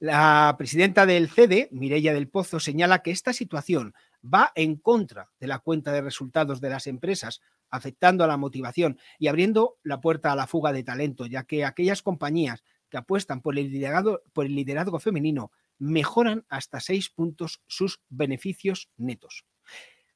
La 0.00 0.54
presidenta 0.56 1.06
del 1.06 1.28
CEDE, 1.28 1.68
Mireia 1.72 2.14
del 2.14 2.28
Pozo, 2.28 2.60
señala 2.60 3.02
que 3.02 3.10
esta 3.10 3.32
situación 3.32 3.94
va 4.22 4.52
en 4.54 4.76
contra 4.76 5.30
de 5.40 5.48
la 5.48 5.58
cuenta 5.58 5.90
de 5.90 6.02
resultados 6.02 6.60
de 6.60 6.70
las 6.70 6.86
empresas, 6.86 7.40
afectando 7.68 8.22
a 8.22 8.28
la 8.28 8.36
motivación 8.36 8.98
y 9.18 9.26
abriendo 9.26 9.76
la 9.82 10.00
puerta 10.00 10.30
a 10.30 10.36
la 10.36 10.46
fuga 10.46 10.72
de 10.72 10.84
talento, 10.84 11.26
ya 11.26 11.42
que 11.42 11.64
aquellas 11.64 12.02
compañías 12.02 12.62
que 12.88 12.96
apuestan 12.96 13.42
por 13.42 13.58
el 13.58 13.72
liderazgo 13.72 15.00
femenino 15.00 15.50
mejoran 15.80 16.46
hasta 16.48 16.78
seis 16.78 17.10
puntos 17.10 17.60
sus 17.66 18.00
beneficios 18.08 18.90
netos. 18.96 19.46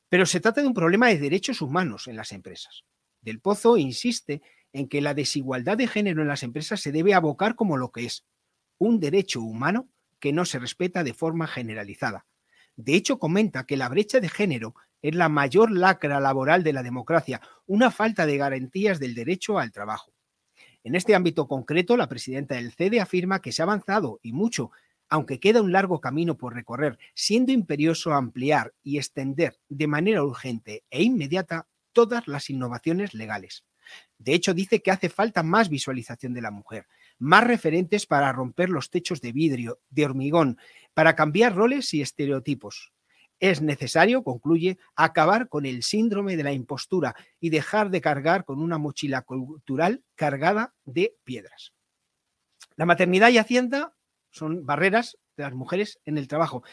Pero 0.09 0.27
se 0.27 0.39
trata 0.39 0.61
de 0.61 0.69
un 0.69 0.75
problema 0.75 1.09
de 1.09 1.19
derechos 1.19 1.61
humanos 1.61 2.07
en 2.07 2.17
las 2.17 2.31
empresas. 2.31 2.85
Del 3.21 3.41
Pozo 3.41 3.77
insiste 3.77 4.43
en 4.73 4.89
que 4.89 5.01
la 5.01 5.15
desigualdad 5.15 5.77
de 5.77 5.89
género 5.89 6.23
en 6.23 6.29
las 6.29 6.45
empresas 6.45 6.81
se 6.81 6.93
debe 6.93 7.15
abocar 7.15 7.57
como 7.57 7.77
lo 7.77 7.91
que 7.91 8.05
es, 8.05 8.25
un 8.83 8.99
derecho 8.99 9.41
humano 9.41 9.89
que 10.19 10.33
no 10.33 10.45
se 10.45 10.59
respeta 10.59 11.05
de 11.05 11.15
forma 11.15 11.47
generalizada. 11.47 12.27
De 12.75 12.95
hecho, 12.95 13.21
comenta 13.21 13.65
que 13.65 13.77
la 13.77 13.89
brecha 13.89 14.19
de 14.19 14.29
género 14.29 14.75
es 15.03 15.15
la 15.15 15.29
mayor 15.29 15.71
lacra 15.71 16.19
laboral 16.19 16.65
de 16.65 16.73
la 16.73 16.83
democracia, 16.83 17.41
una 17.67 17.93
falta 17.93 18.27
de 18.27 18.37
garantías 18.37 18.99
del 18.99 19.15
derecho 19.15 19.61
al 19.61 19.71
trabajo. 19.71 20.13
En 20.83 20.97
este 20.97 21.15
ámbito 21.15 21.47
concreto, 21.47 21.97
la 21.97 22.09
presidenta 22.09 22.57
del 22.57 22.73
CEDE 22.73 23.01
afirma 23.01 23.41
que 23.41 23.53
se 23.53 23.63
ha 23.63 23.67
avanzado 23.67 24.19
y 24.21 24.33
mucho, 24.33 24.73
aunque 25.09 25.39
queda 25.39 25.63
un 25.63 25.71
largo 25.71 26.01
camino 26.01 26.37
por 26.37 26.55
recorrer, 26.55 26.99
siendo 27.15 27.53
imperioso 27.53 28.13
ampliar 28.13 28.75
y 28.83 28.99
extender 28.99 29.61
de 29.69 29.87
manera 29.87 30.25
urgente 30.25 30.83
e 30.91 31.05
inmediata 31.05 31.69
todas 31.93 32.27
las 32.27 32.51
innovaciones 32.51 33.15
legales. 33.15 33.65
De 34.19 34.35
hecho, 34.35 34.55
dice 34.55 34.83
que 34.83 34.91
hace 34.91 35.09
falta 35.09 35.45
más 35.45 35.69
visualización 35.69 36.35
de 36.35 36.43
la 36.43 36.51
mujer, 36.51 36.87
más 37.23 37.45
referentes 37.45 38.05
para 38.05 38.33
romper 38.33 38.69
los 38.69 38.91
techos 38.91 39.21
de 39.21 39.31
vidrio, 39.31 39.79
de 39.91 40.05
hormigón, 40.05 40.59
para 40.93 41.15
cambiar 41.15 41.55
roles 41.55 41.95
y 41.95 42.03
estereotipos. 42.03 42.93
Es 43.39 43.63
necesario, 43.63 44.25
concluye, 44.25 44.77
acabar 44.97 45.49
con 45.49 45.65
el 45.65 45.85
síndrome 45.85 46.37
de 46.37 46.43
la 46.43 46.53
impostura 46.53 47.15
y 47.39 47.51
dejar 47.51 47.91
de 47.91 48.01
cargar 48.01 48.45
con 48.45 48.61
una 48.61 48.77
mochila 48.77 49.23
cultural 49.23 50.03
cargada 50.17 50.75
de 50.85 51.15
piedras. 51.23 51.73
La 52.75 52.87
maternidad 52.87 53.29
y 53.31 53.39
Hacienda 53.39 53.95
son 54.33 54.67
barreras 54.67 55.17
de 55.37 55.45
las 55.45 55.55
mujeres 55.55 56.01
en 56.05 56.19
el 56.19 56.27
trabajo. 56.27 56.65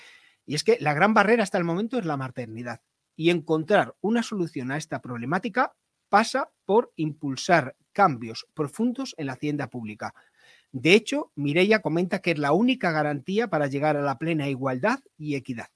Y 0.48 0.56
es 0.56 0.63
que 0.63 0.77
la 0.79 0.96
gran 0.96 1.13
barrera 1.13 1.44
hasta 1.44 1.60
el 1.60 1.63
momento 1.63 2.00
es 2.00 2.06
la 2.06 2.18
maternidad. 2.18 2.82
Y 3.15 3.29
encontrar 3.29 3.96
una 4.01 4.24
solución 4.24 4.72
a 4.72 4.77
esta 4.77 5.00
problemática 5.00 5.75
pasa 6.10 6.50
por 6.65 6.91
impulsar 6.96 7.75
cambios 7.91 8.48
profundos 8.56 9.13
en 9.18 9.27
la 9.27 9.34
hacienda 9.34 9.70
pública, 9.70 10.15
de 10.71 10.93
hecho, 10.93 11.31
Mireia 11.35 11.81
comenta 11.81 12.21
que 12.21 12.31
es 12.31 12.38
la 12.38 12.51
única 12.51 12.91
garantía 12.91 13.49
para 13.49 13.67
llegar 13.67 13.97
a 13.97 14.01
la 14.01 14.19
plena 14.19 14.49
igualdad 14.49 14.99
y 15.17 15.35
equidad. 15.35 15.69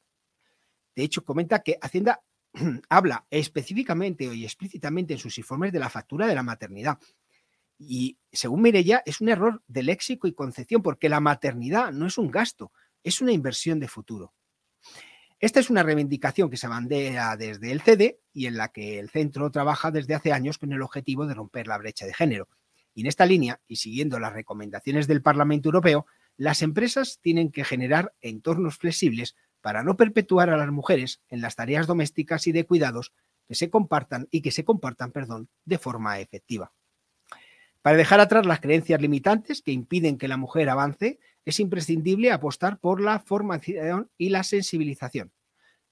De 0.95 1.03
hecho, 1.03 1.23
comenta 1.23 1.63
que 1.63 1.77
Hacienda 1.81 2.21
habla 2.89 3.25
específicamente 3.31 4.25
y 4.25 4.43
explícitamente 4.43 5.13
en 5.13 5.19
sus 5.19 5.37
informes 5.39 5.71
de 5.71 5.79
la 5.79 5.89
factura 5.89 6.27
de 6.27 6.35
la 6.35 6.43
maternidad. 6.43 6.99
Y 7.79 8.19
según 8.31 8.61
Mireia, 8.61 9.01
es 9.05 9.19
un 9.19 9.29
error 9.29 9.63
de 9.67 9.81
léxico 9.81 10.27
y 10.27 10.33
concepción, 10.33 10.83
porque 10.83 11.09
la 11.09 11.19
maternidad 11.19 11.91
no 11.91 12.05
es 12.05 12.19
un 12.19 12.29
gasto, 12.29 12.71
es 13.03 13.19
una 13.19 13.31
inversión 13.31 13.79
de 13.79 13.87
futuro. 13.87 14.33
Esta 15.39 15.59
es 15.59 15.69
una 15.71 15.83
reivindicación 15.83 16.49
que 16.49 16.55
se 16.55 16.67
bandea 16.67 17.35
desde 17.35 17.71
el 17.71 17.81
CD 17.81 18.21
y 18.31 18.45
en 18.45 18.55
la 18.55 18.69
que 18.69 18.99
el 18.99 19.09
centro 19.09 19.51
trabaja 19.51 19.91
desde 19.91 20.13
hace 20.13 20.31
años 20.31 20.57
con 20.59 20.71
el 20.71 20.81
objetivo 20.81 21.25
de 21.25 21.33
romper 21.33 21.67
la 21.67 21.79
brecha 21.79 22.05
de 22.05 22.13
género. 22.13 22.47
Y 22.93 23.01
en 23.01 23.07
esta 23.07 23.25
línea, 23.25 23.59
y 23.67 23.77
siguiendo 23.77 24.19
las 24.19 24.33
recomendaciones 24.33 25.07
del 25.07 25.21
Parlamento 25.21 25.69
Europeo, 25.69 26.05
las 26.37 26.61
empresas 26.61 27.19
tienen 27.21 27.51
que 27.51 27.63
generar 27.63 28.13
entornos 28.21 28.77
flexibles 28.77 29.35
para 29.61 29.83
no 29.83 29.95
perpetuar 29.95 30.49
a 30.49 30.57
las 30.57 30.71
mujeres 30.71 31.21
en 31.29 31.41
las 31.41 31.55
tareas 31.55 31.87
domésticas 31.87 32.47
y 32.47 32.51
de 32.51 32.65
cuidados 32.65 33.13
que 33.47 33.55
se 33.55 33.69
compartan 33.69 34.27
y 34.31 34.41
que 34.41 34.51
se 34.51 34.63
compartan, 34.63 35.11
perdón, 35.11 35.49
de 35.65 35.77
forma 35.77 36.19
efectiva. 36.19 36.73
Para 37.81 37.97
dejar 37.97 38.19
atrás 38.19 38.45
las 38.45 38.61
creencias 38.61 39.01
limitantes 39.01 39.61
que 39.61 39.71
impiden 39.71 40.17
que 40.17 40.27
la 40.27 40.37
mujer 40.37 40.69
avance, 40.69 41.19
es 41.45 41.59
imprescindible 41.59 42.31
apostar 42.31 42.79
por 42.79 43.01
la 43.01 43.19
formación 43.19 44.09
y 44.17 44.29
la 44.29 44.43
sensibilización. 44.43 45.33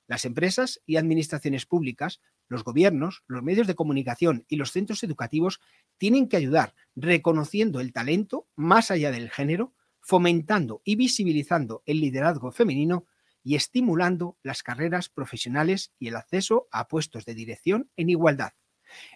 Las 0.08 0.26
empresas 0.26 0.82
y 0.86 0.96
administraciones 0.96 1.66
públicas 1.66 2.22
los 2.52 2.66
gobiernos, 2.66 3.24
los 3.28 3.42
medios 3.42 3.66
de 3.66 3.76
comunicación 3.76 4.46
y 4.50 4.58
los 4.58 4.72
centros 4.72 5.04
educativos 5.04 5.62
tienen 5.98 6.28
que 6.28 6.36
ayudar 6.36 6.76
reconociendo 6.98 7.80
el 7.80 7.94
talento 7.94 8.50
más 8.58 8.92
allá 8.92 9.10
del 9.10 9.30
género, 9.30 9.74
fomentando 10.02 10.82
y 10.84 10.98
visibilizando 10.98 11.82
el 11.86 12.02
liderazgo 12.02 12.52
femenino 12.52 13.06
y 13.42 13.56
estimulando 13.56 14.38
las 14.44 14.64
carreras 14.64 15.08
profesionales 15.08 15.94
y 15.98 16.10
el 16.10 16.18
acceso 16.18 16.68
a 16.74 16.90
puestos 16.90 17.24
de 17.24 17.36
dirección 17.36 17.90
en 17.96 18.10
igualdad. 18.10 18.52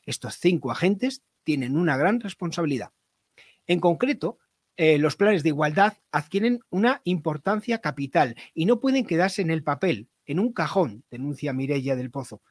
Estos 0.06 0.36
cinco 0.36 0.72
agentes 0.72 1.22
tienen 1.44 1.76
una 1.76 1.98
gran 1.98 2.22
responsabilidad. 2.22 2.94
En 3.68 3.82
concreto, 3.82 4.40
eh, 4.78 4.98
los 4.98 5.18
planes 5.18 5.44
de 5.44 5.50
igualdad 5.50 5.98
adquieren 6.10 6.62
una 6.70 7.02
importancia 7.04 7.80
capital 7.82 8.36
y 8.54 8.66
no 8.66 8.80
pueden 8.80 9.06
quedarse 9.06 9.42
en 9.42 9.52
el 9.52 9.62
papel, 9.62 10.08
en 10.26 10.40
un 10.40 10.54
cajón, 10.54 11.04
denuncia 11.10 11.52
Mireia 11.52 11.98
del 11.98 12.12
Pozo. 12.12 12.42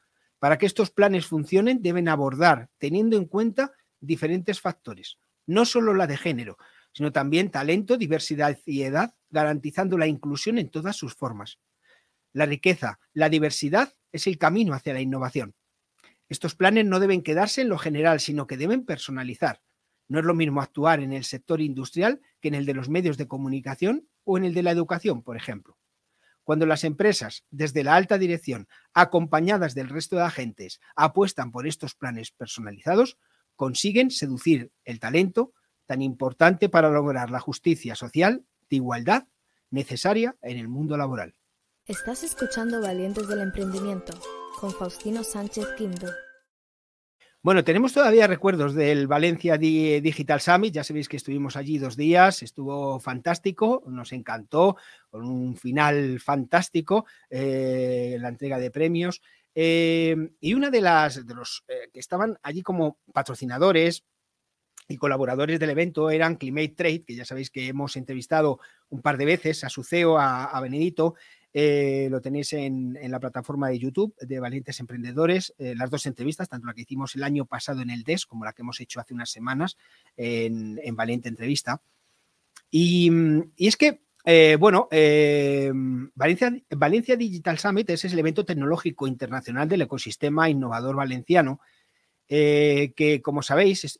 Para 0.45 0.59
que 0.59 0.67
estos 0.67 0.91
planes 0.91 1.25
funcionen 1.25 1.81
deben 1.81 2.07
abordar, 2.07 2.69
teniendo 2.77 3.17
en 3.17 3.25
cuenta 3.25 3.73
diferentes 3.99 4.61
factores, 4.61 5.17
no 5.47 5.65
solo 5.65 5.95
la 5.95 6.05
de 6.05 6.17
género, 6.17 6.59
sino 6.93 7.11
también 7.11 7.49
talento, 7.49 7.97
diversidad 7.97 8.55
y 8.63 8.83
edad, 8.83 9.15
garantizando 9.31 9.97
la 9.97 10.05
inclusión 10.05 10.59
en 10.59 10.69
todas 10.69 10.97
sus 10.97 11.15
formas. 11.15 11.57
La 12.31 12.45
riqueza, 12.45 12.99
la 13.11 13.29
diversidad 13.29 13.95
es 14.11 14.27
el 14.27 14.37
camino 14.37 14.75
hacia 14.75 14.93
la 14.93 15.01
innovación. 15.01 15.55
Estos 16.29 16.53
planes 16.53 16.85
no 16.85 16.99
deben 16.99 17.23
quedarse 17.23 17.61
en 17.61 17.69
lo 17.69 17.79
general, 17.79 18.19
sino 18.19 18.45
que 18.45 18.57
deben 18.57 18.85
personalizar. 18.85 19.63
No 20.07 20.19
es 20.19 20.25
lo 20.25 20.35
mismo 20.35 20.61
actuar 20.61 20.99
en 20.99 21.11
el 21.11 21.23
sector 21.23 21.59
industrial 21.59 22.21
que 22.39 22.49
en 22.49 22.53
el 22.53 22.67
de 22.67 22.75
los 22.75 22.87
medios 22.87 23.17
de 23.17 23.27
comunicación 23.27 24.07
o 24.23 24.37
en 24.37 24.45
el 24.45 24.53
de 24.53 24.61
la 24.61 24.69
educación, 24.69 25.23
por 25.23 25.37
ejemplo. 25.37 25.75
Cuando 26.45 26.67
las 26.67 26.83
empresas, 26.83 27.43
desde 27.49 27.83
la 27.83 27.95
alta 27.95 28.19
dirección, 28.19 28.67
acompañadas 28.93 29.73
del 29.73 29.89
resto 29.89 30.15
de 30.15 30.21
agentes, 30.21 30.79
apuestan 30.95 31.51
por 31.51 31.67
estos 31.67 31.95
planes 31.95 32.29
personalizados, 32.29 33.17
consiguen 33.55 34.11
seducir 34.11 34.71
el 34.83 34.99
talento 34.99 35.53
tan 35.87 36.03
importante 36.03 36.69
para 36.69 36.91
lograr 36.91 37.31
la 37.31 37.39
justicia 37.39 37.95
social 37.95 38.45
de 38.69 38.75
igualdad 38.75 39.27
necesaria 39.71 40.35
en 40.43 40.59
el 40.59 40.67
mundo 40.67 40.97
laboral. 40.97 41.33
Estás 41.87 42.23
escuchando 42.23 42.79
Valientes 42.79 43.27
del 43.27 43.41
Emprendimiento 43.41 44.13
con 44.59 44.71
Faustino 44.71 45.23
Sánchez 45.23 45.65
Quinto. 45.75 46.07
Bueno, 47.45 47.63
tenemos 47.63 47.93
todavía 47.93 48.25
recuerdos 48.25 48.73
del 48.73 49.05
Valencia 49.05 49.55
Digital 49.55 50.41
Summit. 50.41 50.73
Ya 50.73 50.83
sabéis 50.83 51.07
que 51.07 51.17
estuvimos 51.17 51.55
allí 51.55 51.77
dos 51.77 51.95
días, 51.95 52.41
estuvo 52.41 52.99
fantástico, 52.99 53.83
nos 53.85 54.13
encantó, 54.13 54.77
con 55.11 55.27
un 55.27 55.55
final 55.55 56.19
fantástico, 56.19 57.05
eh, 57.29 58.17
la 58.19 58.29
entrega 58.29 58.57
de 58.57 58.71
premios. 58.71 59.21
Eh, 59.53 60.31
y 60.39 60.55
una 60.55 60.71
de 60.71 60.81
las 60.81 61.23
de 61.23 61.35
los 61.35 61.63
eh, 61.67 61.91
que 61.93 61.99
estaban 61.99 62.39
allí 62.41 62.63
como 62.63 62.97
patrocinadores 63.13 64.05
y 64.87 64.97
colaboradores 64.97 65.59
del 65.59 65.69
evento 65.69 66.09
eran 66.09 66.37
Climate 66.37 66.73
Trade, 66.75 67.03
que 67.03 67.15
ya 67.15 67.25
sabéis 67.25 67.51
que 67.51 67.67
hemos 67.67 67.95
entrevistado 67.95 68.59
un 68.89 69.03
par 69.03 69.17
de 69.17 69.25
veces 69.25 69.63
a 69.63 69.69
su 69.69 69.83
CEO, 69.83 70.17
a, 70.17 70.45
a 70.45 70.61
Benedito, 70.61 71.13
eh, 71.57 72.09
lo 72.11 72.19
tenéis 72.19 72.51
en, 72.51 72.97
la 73.01 73.17
plataforma 73.17 73.69
de 73.69 73.79
YouTube 73.79 74.13
de 74.19 74.41
Valientes 74.41 74.77
Emprendedores, 74.81 75.53
eh, 75.57 75.73
las 75.73 75.89
dos 75.89 76.05
entrevistas, 76.05 76.49
tanto 76.49 76.67
la 76.67 76.73
que 76.73 76.81
hicimos 76.81 77.15
el 77.15 77.23
año 77.23 77.45
pasado 77.45 77.81
en 77.81 77.89
el 77.91 78.03
DES 78.03 78.25
como 78.25 78.43
la 78.43 78.51
que 78.51 78.61
hemos 78.61 78.81
hecho 78.81 78.99
hace 78.99 79.13
unas 79.13 79.29
semanas 79.29 79.77
en, 80.17 80.77
Valiente 80.97 81.29
Entrevista. 81.29 81.81
Y, 82.69 83.09
es 83.55 83.77
que, 83.77 84.01
eh, 84.25 84.57
bueno, 84.59 84.89
Valencia, 86.13 86.51
Valencia 86.71 87.15
Digital 87.15 87.57
Summit 87.57 87.89
es 87.89 88.03
el 88.03 88.19
evento 88.19 88.43
tecnológico 88.43 89.07
internacional 89.07 89.69
del 89.69 89.83
ecosistema 89.83 90.49
innovador 90.49 90.97
valenciano, 90.97 91.61
que 92.27 93.21
como 93.23 93.41
sabéis, 93.41 93.97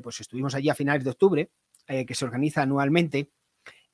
pues 0.00 0.20
estuvimos 0.20 0.54
allí 0.54 0.68
a 0.68 0.76
finales 0.76 1.02
de 1.02 1.10
octubre, 1.10 1.50
que 1.88 2.14
se 2.14 2.24
organiza 2.24 2.62
anualmente 2.62 3.30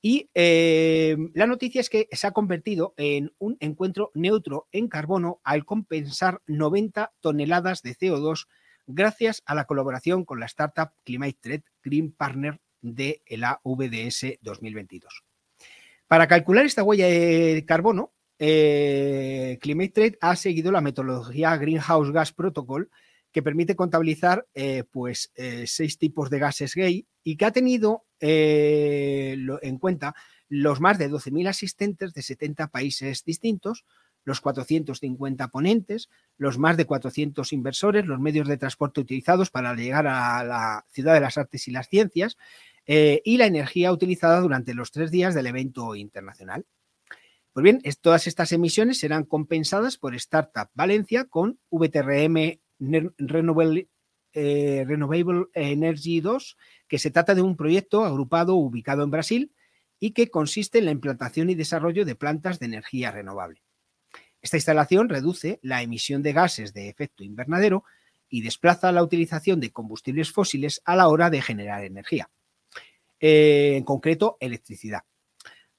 Y 0.01 0.31
eh, 0.33 1.15
la 1.35 1.45
noticia 1.45 1.79
es 1.79 1.89
que 1.89 2.07
se 2.11 2.25
ha 2.25 2.31
convertido 2.31 2.95
en 2.97 3.33
un 3.37 3.55
encuentro 3.59 4.11
neutro 4.15 4.67
en 4.71 4.87
carbono 4.87 5.41
al 5.43 5.63
compensar 5.63 6.41
90 6.47 7.13
toneladas 7.19 7.83
de 7.83 7.95
CO2 7.95 8.47
gracias 8.87 9.43
a 9.45 9.53
la 9.53 9.65
colaboración 9.65 10.25
con 10.25 10.39
la 10.39 10.47
startup 10.47 10.89
Climate 11.03 11.37
Threat 11.39 11.63
Green 11.83 12.11
Partner 12.11 12.59
de 12.81 13.21
la 13.29 13.61
VDS 13.63 14.39
2022. 14.41 15.23
Para 16.07 16.27
calcular 16.27 16.65
esta 16.65 16.81
huella 16.81 17.05
de 17.05 17.63
carbono, 17.67 18.11
eh, 18.39 19.59
Climate 19.61 19.91
Trade 19.91 20.17
ha 20.19 20.35
seguido 20.35 20.71
la 20.71 20.81
metodología 20.81 21.55
Greenhouse 21.57 22.11
Gas 22.11 22.33
Protocol, 22.33 22.89
que 23.31 23.43
permite 23.43 23.75
contabilizar 23.75 24.47
eh, 24.55 24.83
pues, 24.89 25.31
seis 25.67 25.99
tipos 25.99 26.31
de 26.31 26.39
gases 26.39 26.73
gay 26.73 27.07
y 27.23 27.37
que 27.37 27.45
ha 27.45 27.51
tenido 27.51 28.03
en 28.21 29.77
cuenta 29.79 30.15
los 30.47 30.79
más 30.79 30.97
de 30.97 31.09
12.000 31.09 31.49
asistentes 31.49 32.13
de 32.13 32.21
70 32.21 32.67
países 32.67 33.23
distintos, 33.25 33.85
los 34.23 34.39
450 34.39 35.47
ponentes, 35.47 36.09
los 36.37 36.59
más 36.59 36.77
de 36.77 36.85
400 36.85 37.51
inversores, 37.53 38.05
los 38.05 38.19
medios 38.19 38.47
de 38.47 38.57
transporte 38.57 39.01
utilizados 39.01 39.49
para 39.49 39.73
llegar 39.73 40.05
a 40.07 40.43
la 40.43 40.85
ciudad 40.89 41.15
de 41.15 41.21
las 41.21 41.37
artes 41.37 41.67
y 41.67 41.71
las 41.71 41.89
ciencias 41.89 42.37
y 42.85 43.37
la 43.37 43.45
energía 43.47 43.91
utilizada 43.91 44.39
durante 44.39 44.73
los 44.73 44.91
tres 44.91 45.09
días 45.09 45.33
del 45.33 45.47
evento 45.47 45.95
internacional. 45.95 46.65
Pues 47.53 47.63
bien, 47.63 47.81
todas 48.01 48.27
estas 48.27 48.51
emisiones 48.51 48.99
serán 48.99 49.23
compensadas 49.23 49.97
por 49.97 50.15
Startup 50.15 50.69
Valencia 50.73 51.25
con 51.25 51.59
VTRM 51.69 52.59
Renewable, 52.79 53.89
eh, 54.33 54.83
Renovable 54.87 55.45
Energy 55.53 56.21
2, 56.21 56.57
que 56.87 56.99
se 56.99 57.11
trata 57.11 57.35
de 57.35 57.41
un 57.41 57.55
proyecto 57.55 58.05
agrupado 58.05 58.55
ubicado 58.55 59.03
en 59.03 59.11
Brasil 59.11 59.51
y 59.99 60.11
que 60.11 60.29
consiste 60.29 60.79
en 60.79 60.85
la 60.85 60.91
implantación 60.91 61.49
y 61.49 61.55
desarrollo 61.55 62.05
de 62.05 62.15
plantas 62.15 62.59
de 62.59 62.65
energía 62.65 63.11
renovable. 63.11 63.61
Esta 64.41 64.57
instalación 64.57 65.09
reduce 65.09 65.59
la 65.61 65.83
emisión 65.83 66.23
de 66.23 66.33
gases 66.33 66.73
de 66.73 66.89
efecto 66.89 67.23
invernadero 67.23 67.83
y 68.27 68.41
desplaza 68.41 68.91
la 68.91 69.03
utilización 69.03 69.59
de 69.59 69.71
combustibles 69.71 70.31
fósiles 70.31 70.81
a 70.85 70.95
la 70.95 71.07
hora 71.09 71.29
de 71.29 71.41
generar 71.41 71.83
energía, 71.83 72.29
eh, 73.19 73.75
en 73.77 73.83
concreto 73.83 74.37
electricidad. 74.39 75.01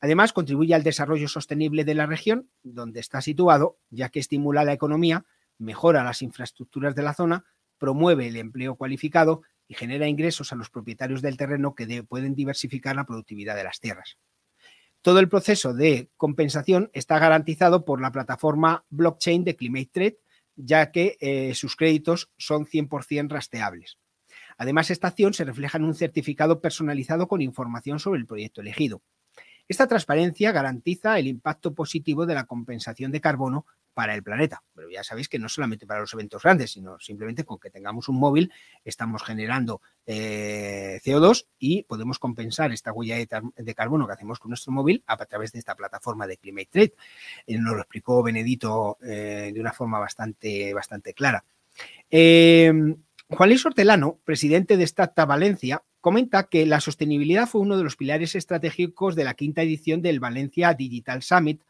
Además, 0.00 0.32
contribuye 0.32 0.74
al 0.74 0.82
desarrollo 0.82 1.28
sostenible 1.28 1.84
de 1.84 1.94
la 1.94 2.06
región 2.06 2.50
donde 2.62 3.00
está 3.00 3.20
situado, 3.20 3.78
ya 3.90 4.10
que 4.10 4.20
estimula 4.20 4.64
la 4.64 4.72
economía, 4.72 5.24
mejora 5.58 6.04
las 6.04 6.22
infraestructuras 6.22 6.94
de 6.94 7.02
la 7.02 7.14
zona, 7.14 7.44
promueve 7.82 8.28
el 8.28 8.36
empleo 8.36 8.76
cualificado 8.76 9.42
y 9.66 9.74
genera 9.74 10.06
ingresos 10.06 10.52
a 10.52 10.54
los 10.54 10.70
propietarios 10.70 11.20
del 11.20 11.36
terreno 11.36 11.74
que 11.74 12.04
pueden 12.04 12.36
diversificar 12.36 12.94
la 12.94 13.06
productividad 13.06 13.56
de 13.56 13.64
las 13.64 13.80
tierras. 13.80 14.18
Todo 15.00 15.18
el 15.18 15.28
proceso 15.28 15.74
de 15.74 16.08
compensación 16.16 16.90
está 16.92 17.18
garantizado 17.18 17.84
por 17.84 18.00
la 18.00 18.12
plataforma 18.12 18.84
blockchain 18.90 19.42
de 19.42 19.56
Climate 19.56 19.90
Trade, 19.92 20.18
ya 20.54 20.92
que 20.92 21.16
eh, 21.20 21.54
sus 21.56 21.74
créditos 21.74 22.30
son 22.38 22.66
100% 22.66 23.28
rastreables. 23.28 23.98
Además, 24.58 24.92
esta 24.92 25.08
acción 25.08 25.34
se 25.34 25.44
refleja 25.44 25.78
en 25.78 25.84
un 25.84 25.96
certificado 25.96 26.60
personalizado 26.60 27.26
con 27.26 27.42
información 27.42 27.98
sobre 27.98 28.20
el 28.20 28.26
proyecto 28.26 28.60
elegido. 28.60 29.02
Esta 29.66 29.88
transparencia 29.88 30.52
garantiza 30.52 31.18
el 31.18 31.26
impacto 31.26 31.74
positivo 31.74 32.26
de 32.26 32.34
la 32.34 32.44
compensación 32.44 33.10
de 33.10 33.20
carbono 33.20 33.66
para 33.94 34.14
el 34.14 34.22
planeta. 34.22 34.62
Pero 34.74 34.90
ya 34.90 35.04
sabéis 35.04 35.28
que 35.28 35.38
no 35.38 35.48
solamente 35.48 35.86
para 35.86 36.00
los 36.00 36.12
eventos 36.14 36.42
grandes, 36.42 36.72
sino 36.72 36.98
simplemente 36.98 37.44
con 37.44 37.58
que 37.58 37.70
tengamos 37.70 38.08
un 38.08 38.18
móvil 38.18 38.52
estamos 38.84 39.22
generando 39.22 39.80
eh, 40.06 41.00
CO2 41.04 41.46
y 41.58 41.84
podemos 41.84 42.18
compensar 42.18 42.72
esta 42.72 42.92
huella 42.92 43.16
de, 43.16 43.74
carbono 43.74 44.06
que 44.06 44.12
hacemos 44.12 44.38
con 44.38 44.50
nuestro 44.50 44.72
móvil 44.72 45.02
a, 45.06 45.16
través 45.24 45.52
de 45.52 45.58
esta 45.58 45.74
plataforma 45.74 46.26
de 46.26 46.36
Climate 46.36 46.68
Trade. 46.70 46.94
Eh, 47.46 47.58
nos 47.58 47.74
lo 47.74 47.80
explicó 47.80 48.22
Benedito 48.22 48.98
eh, 49.02 49.50
de 49.52 49.60
una 49.60 49.72
forma 49.72 49.98
bastante, 49.98 50.72
bastante 50.74 51.14
clara. 51.14 51.44
Juan 52.10 53.48
Luis 53.48 53.64
Hortelano, 53.64 54.18
presidente 54.24 54.76
de 54.76 54.86
Stata 54.86 55.24
Valencia, 55.24 55.82
comenta 56.02 56.48
que 56.48 56.66
la 56.66 56.80
sostenibilidad 56.80 57.48
fue 57.48 57.62
uno 57.62 57.78
de 57.78 57.84
los 57.84 57.96
pilares 57.96 58.34
estratégicos 58.34 59.14
de 59.14 59.24
la 59.24 59.34
quinta 59.34 59.62
edición 59.62 60.02
del 60.02 60.20
Valencia 60.20 60.74
Digital 60.74 61.22
Summit, 61.22 61.62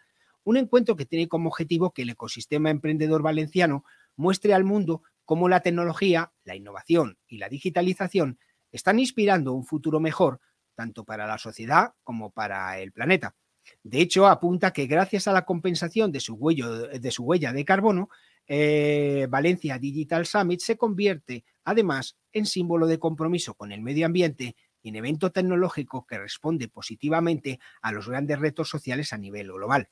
un 0.44 0.56
encuentro 0.56 0.96
que 0.96 1.06
tiene 1.06 1.28
como 1.28 1.48
objetivo 1.48 1.92
que 1.92 2.02
el 2.02 2.10
ecosistema 2.10 2.70
emprendedor 2.70 3.22
valenciano 3.22 3.84
muestre 4.16 4.54
al 4.54 4.64
mundo 4.64 5.02
cómo 5.24 5.48
la 5.48 5.60
tecnología, 5.60 6.32
la 6.44 6.56
innovación 6.56 7.18
y 7.26 7.38
la 7.38 7.48
digitalización 7.48 8.38
están 8.70 8.98
inspirando 8.98 9.52
un 9.52 9.64
futuro 9.64 10.00
mejor 10.00 10.40
tanto 10.74 11.04
para 11.04 11.26
la 11.26 11.38
sociedad 11.38 11.94
como 12.02 12.30
para 12.30 12.78
el 12.78 12.92
planeta. 12.92 13.36
De 13.82 14.00
hecho, 14.00 14.26
apunta 14.26 14.72
que 14.72 14.86
gracias 14.86 15.28
a 15.28 15.32
la 15.32 15.44
compensación 15.44 16.10
de 16.10 16.20
su, 16.20 16.34
huella 16.34 17.52
de 17.52 17.64
carbono, 17.64 18.08
eh, 18.46 19.26
Valencia 19.30 19.78
Digital 19.78 20.26
Summit 20.26 20.60
se 20.60 20.76
convierte 20.76 21.44
además 21.64 22.16
en 22.32 22.46
símbolo 22.46 22.86
de 22.86 22.98
compromiso 22.98 23.54
con 23.54 23.70
el 23.70 23.82
medio 23.82 24.06
ambiente 24.06 24.56
y 24.82 24.88
en 24.88 24.96
evento 24.96 25.30
tecnológico 25.30 26.06
que 26.06 26.18
responde 26.18 26.68
positivamente 26.68 27.60
a 27.82 27.92
los 27.92 28.08
grandes 28.08 28.40
retos 28.40 28.68
sociales 28.68 29.12
a 29.12 29.18
nivel 29.18 29.52
global. 29.52 29.88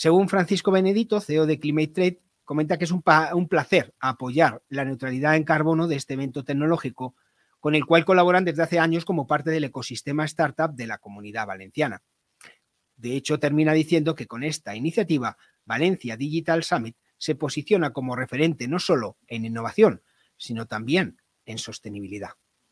Según 0.00 0.30
Francisco 0.30 0.70
Benedito, 0.70 1.20
CEO 1.20 1.44
de 1.44 1.60
Climate 1.60 1.88
Trade, 1.88 2.22
comenta 2.46 2.78
que 2.78 2.86
es 2.86 2.90
un, 2.90 3.02
placer 3.02 3.94
apoyar 4.00 4.62
la 4.70 4.86
neutralidad 4.86 5.36
en 5.36 5.44
carbono 5.44 5.88
de 5.88 5.96
este 5.96 6.14
evento 6.14 6.42
tecnológico 6.42 7.16
con 7.58 7.74
el 7.74 7.84
cual 7.84 8.06
colaboran 8.06 8.46
desde 8.46 8.62
hace 8.62 8.78
años 8.78 9.04
como 9.04 9.26
parte 9.26 9.50
del 9.50 9.64
ecosistema 9.64 10.24
startup 10.24 10.72
de 10.72 10.86
la 10.86 10.96
comunidad 10.96 11.46
valenciana. 11.46 12.02
De 12.96 13.14
hecho, 13.14 13.38
termina 13.38 13.74
diciendo 13.74 14.14
que 14.14 14.26
con 14.26 14.42
esta 14.42 14.74
iniciativa, 14.74 15.36
Valencia 15.66 16.16
Digital 16.16 16.64
Summit 16.64 16.96
se 17.18 17.34
posiciona 17.34 17.92
como 17.92 18.16
referente 18.16 18.68
no 18.68 18.78
solo 18.78 19.18
en 19.26 19.44
innovación, 19.44 20.02
sino 20.38 20.64
también 20.66 21.20
en 21.44 21.58
sostenibilidad. 21.58 22.30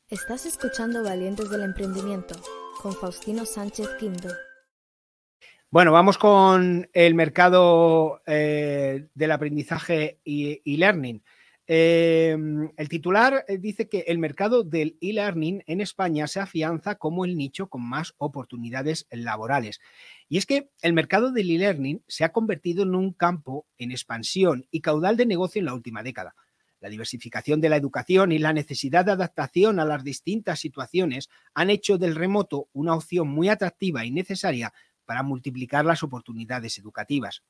Estás 0.08 0.46
escuchando 0.46 1.02
Valientes 1.02 1.50
del 1.50 1.64
Emprendimiento 1.64 2.40
con 2.80 2.94
Faustino 2.94 3.44
Sánchez 3.44 3.86
Quinto. 4.00 4.30
Bueno, 5.70 5.92
vamos 5.92 6.16
con 6.16 6.88
el 6.94 7.14
mercado 7.14 8.22
eh, 8.26 9.06
del 9.14 9.30
aprendizaje 9.32 10.18
y 10.24 10.76
learning. 10.76 11.22
Em, 11.70 12.70
el 12.78 12.88
titular 12.88 13.44
dice 13.58 13.90
que 13.90 14.06
el 14.08 14.16
mercado 14.16 14.64
del 14.64 14.96
e-learning 15.02 15.62
en 15.66 15.82
España 15.82 16.26
se 16.26 16.40
afianza 16.40 16.94
como 16.94 17.26
el 17.26 17.36
nicho 17.36 17.66
con 17.68 17.82
más 17.82 18.14
oportunidades 18.16 19.06
laborales. 19.10 19.78
Y 20.30 20.38
es 20.38 20.46
que 20.46 20.70
el 20.80 20.94
mercado 20.94 21.30
del 21.30 21.50
e-learning 21.50 22.02
se 22.08 22.24
ha 22.24 22.32
convertido 22.32 22.84
en 22.84 22.94
un 22.94 23.12
campo 23.12 23.66
en 23.76 23.90
expansión 23.90 24.66
y 24.70 24.80
caudal 24.80 25.18
de 25.18 25.26
negocio 25.26 25.58
en 25.58 25.66
la 25.66 25.74
última 25.74 26.02
década. 26.02 26.34
La 26.80 26.88
diversificación 26.88 27.60
de 27.60 27.68
la 27.68 27.76
educación 27.76 28.32
y 28.32 28.38
la 28.38 28.54
necesidad 28.54 29.04
de 29.04 29.12
adaptación 29.12 29.78
a 29.78 29.84
las 29.84 30.04
distintas 30.04 30.60
situaciones 30.60 31.28
han 31.52 31.68
hecho 31.68 31.98
del 31.98 32.14
remoto 32.14 32.68
una 32.72 32.94
opción 32.94 33.28
muy 33.28 33.50
atractiva 33.50 34.06
y 34.06 34.10
necesaria 34.10 34.72
para 35.08 35.22
multiplicar 35.22 35.86
las 35.86 36.02
oportunidades 36.02 36.76
educativas. 36.78 37.42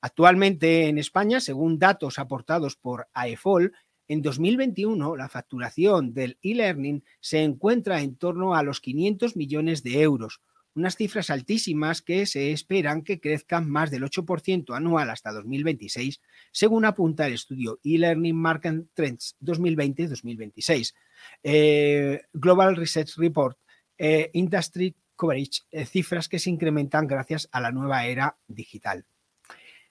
Actualmente 0.00 0.88
en 0.88 0.96
España, 0.96 1.38
según 1.38 1.78
datos 1.78 2.18
aportados 2.18 2.76
por 2.76 3.08
AEFOL, 3.12 3.74
en 4.08 4.22
2021 4.22 5.16
la 5.16 5.28
facturación 5.28 6.14
del 6.14 6.38
e-learning 6.40 7.04
se 7.20 7.42
encuentra 7.42 8.00
en 8.00 8.16
torno 8.16 8.54
a 8.54 8.62
los 8.62 8.80
500 8.80 9.36
millones 9.36 9.82
de 9.82 10.00
euros, 10.00 10.40
unas 10.74 10.96
cifras 10.96 11.28
altísimas 11.28 12.00
que 12.00 12.24
se 12.24 12.52
esperan 12.52 13.02
que 13.02 13.20
crezcan 13.20 13.68
más 13.68 13.90
del 13.90 14.04
8% 14.04 14.74
anual 14.74 15.10
hasta 15.10 15.30
2026, 15.32 16.22
según 16.52 16.86
apunta 16.86 17.26
el 17.26 17.34
estudio 17.34 17.80
e-learning 17.84 18.34
Market 18.34 18.86
Trends 18.94 19.36
2020-2026, 19.42 20.94
eh, 21.42 22.22
Global 22.32 22.76
Research 22.76 23.14
Report, 23.18 23.58
eh, 23.98 24.30
Industry 24.32 24.96
Coverage, 25.18 25.64
eh, 25.72 25.84
cifras 25.84 26.28
que 26.28 26.38
se 26.38 26.48
incrementan 26.48 27.08
gracias 27.08 27.48
a 27.52 27.60
la 27.60 27.72
nueva 27.72 28.06
era 28.06 28.38
digital. 28.46 29.04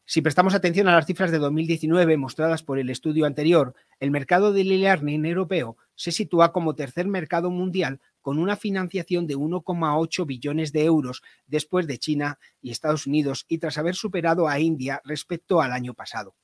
Si 0.05 0.21
prestamos 0.21 0.55
atención 0.55 0.87
a 0.87 0.93
las 0.93 1.05
cifras 1.05 1.31
de 1.31 1.37
2019 1.37 2.15
mostradas 2.15 2.63
por 2.63 2.79
el 2.79 2.89
estudio 2.89 3.25
anterior, 3.25 3.75
el 3.99 4.09
mercado 4.09 4.53
del 4.53 4.71
e-learning 4.71 5.25
europeo 5.25 5.75
se 5.95 6.13
sitúa 6.13 6.53
como 6.53 6.75
tercer 6.75 7.07
mercado 7.07 7.51
mundial 7.51 7.99
con 8.21 8.39
una 8.39 8.55
financiación 8.55 9.27
de 9.27 9.35
1,8 9.35 10.25
billones 10.25 10.71
de 10.71 10.85
euros 10.85 11.23
después 11.45 11.87
de 11.87 11.97
China 11.97 12.39
y 12.61 12.71
Estados 12.71 13.05
Unidos 13.05 13.43
y 13.49 13.57
tras 13.57 13.77
haber 13.77 13.95
superado 13.95 14.47
a 14.47 14.61
India 14.61 15.01
respecto 15.03 15.61
al 15.61 15.73
año 15.73 15.93
pasado. 15.93 16.35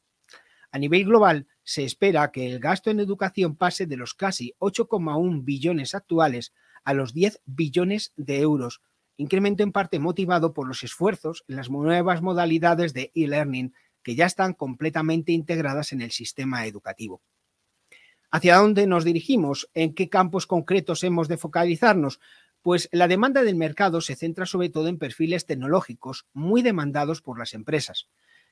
A 0.73 0.77
nivel 0.77 1.05
global, 1.05 1.47
se 1.63 1.85
espera 1.85 2.31
que 2.31 2.51
el 2.51 2.59
gasto 2.59 2.89
en 2.89 2.99
educación 2.99 3.55
pase 3.55 3.85
de 3.85 3.95
los 3.95 4.13
casi 4.13 4.55
8,1 4.59 5.45
billones 5.45 5.95
actuales 5.95 6.51
a 6.83 6.93
los 6.93 7.13
10 7.13 7.41
billones 7.45 8.13
de 8.15 8.39
euros, 8.39 8.81
incremento 9.17 9.63
en 9.63 9.71
parte 9.71 9.99
motivado 9.99 10.53
por 10.53 10.67
los 10.67 10.83
esfuerzos 10.83 11.43
en 11.47 11.55
las 11.55 11.69
nuevas 11.69 12.21
modalidades 12.21 12.93
de 12.93 13.11
e-learning 13.15 13.73
que 14.03 14.15
ya 14.15 14.25
están 14.25 14.53
completamente 14.53 15.31
integradas 15.31 15.93
en 15.93 16.01
el 16.01 16.11
sistema 16.11 16.65
educativo. 16.65 17.21
¿Hacia 18.31 18.57
dónde 18.57 18.87
nos 18.87 19.05
dirigimos? 19.05 19.69
¿En 19.73 19.93
qué 19.93 20.09
campos 20.09 20.47
concretos 20.47 21.03
hemos 21.03 21.27
de 21.27 21.37
focalizarnos? 21.37 22.19
Pues 22.63 22.89
la 22.91 23.07
demanda 23.07 23.43
del 23.43 23.55
mercado 23.55 24.01
se 24.01 24.15
centra 24.15 24.45
sobre 24.45 24.69
todo 24.69 24.87
en 24.87 24.97
perfiles 24.97 25.45
tecnológicos 25.45 26.25
muy 26.33 26.61
demandados 26.61 27.21
por 27.21 27.37
las 27.37 27.53
empresas. 27.53 28.07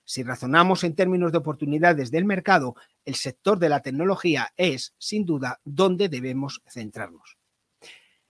Si 0.06 0.24
razonamos 0.24 0.84
en 0.84 0.96
términos 0.96 1.32
de 1.32 1.40
oportunidades 1.40 2.12
del 2.12 2.26
mercado, 2.26 2.76
el 3.06 3.16
sector 3.16 3.60
de 3.60 3.70
la 3.70 3.82
tecnología 3.82 4.52
es, 4.58 4.94
sin 4.98 5.26
duda, 5.26 5.62
donde 5.64 6.10
debemos 6.10 6.62
centrarnos. 6.68 7.38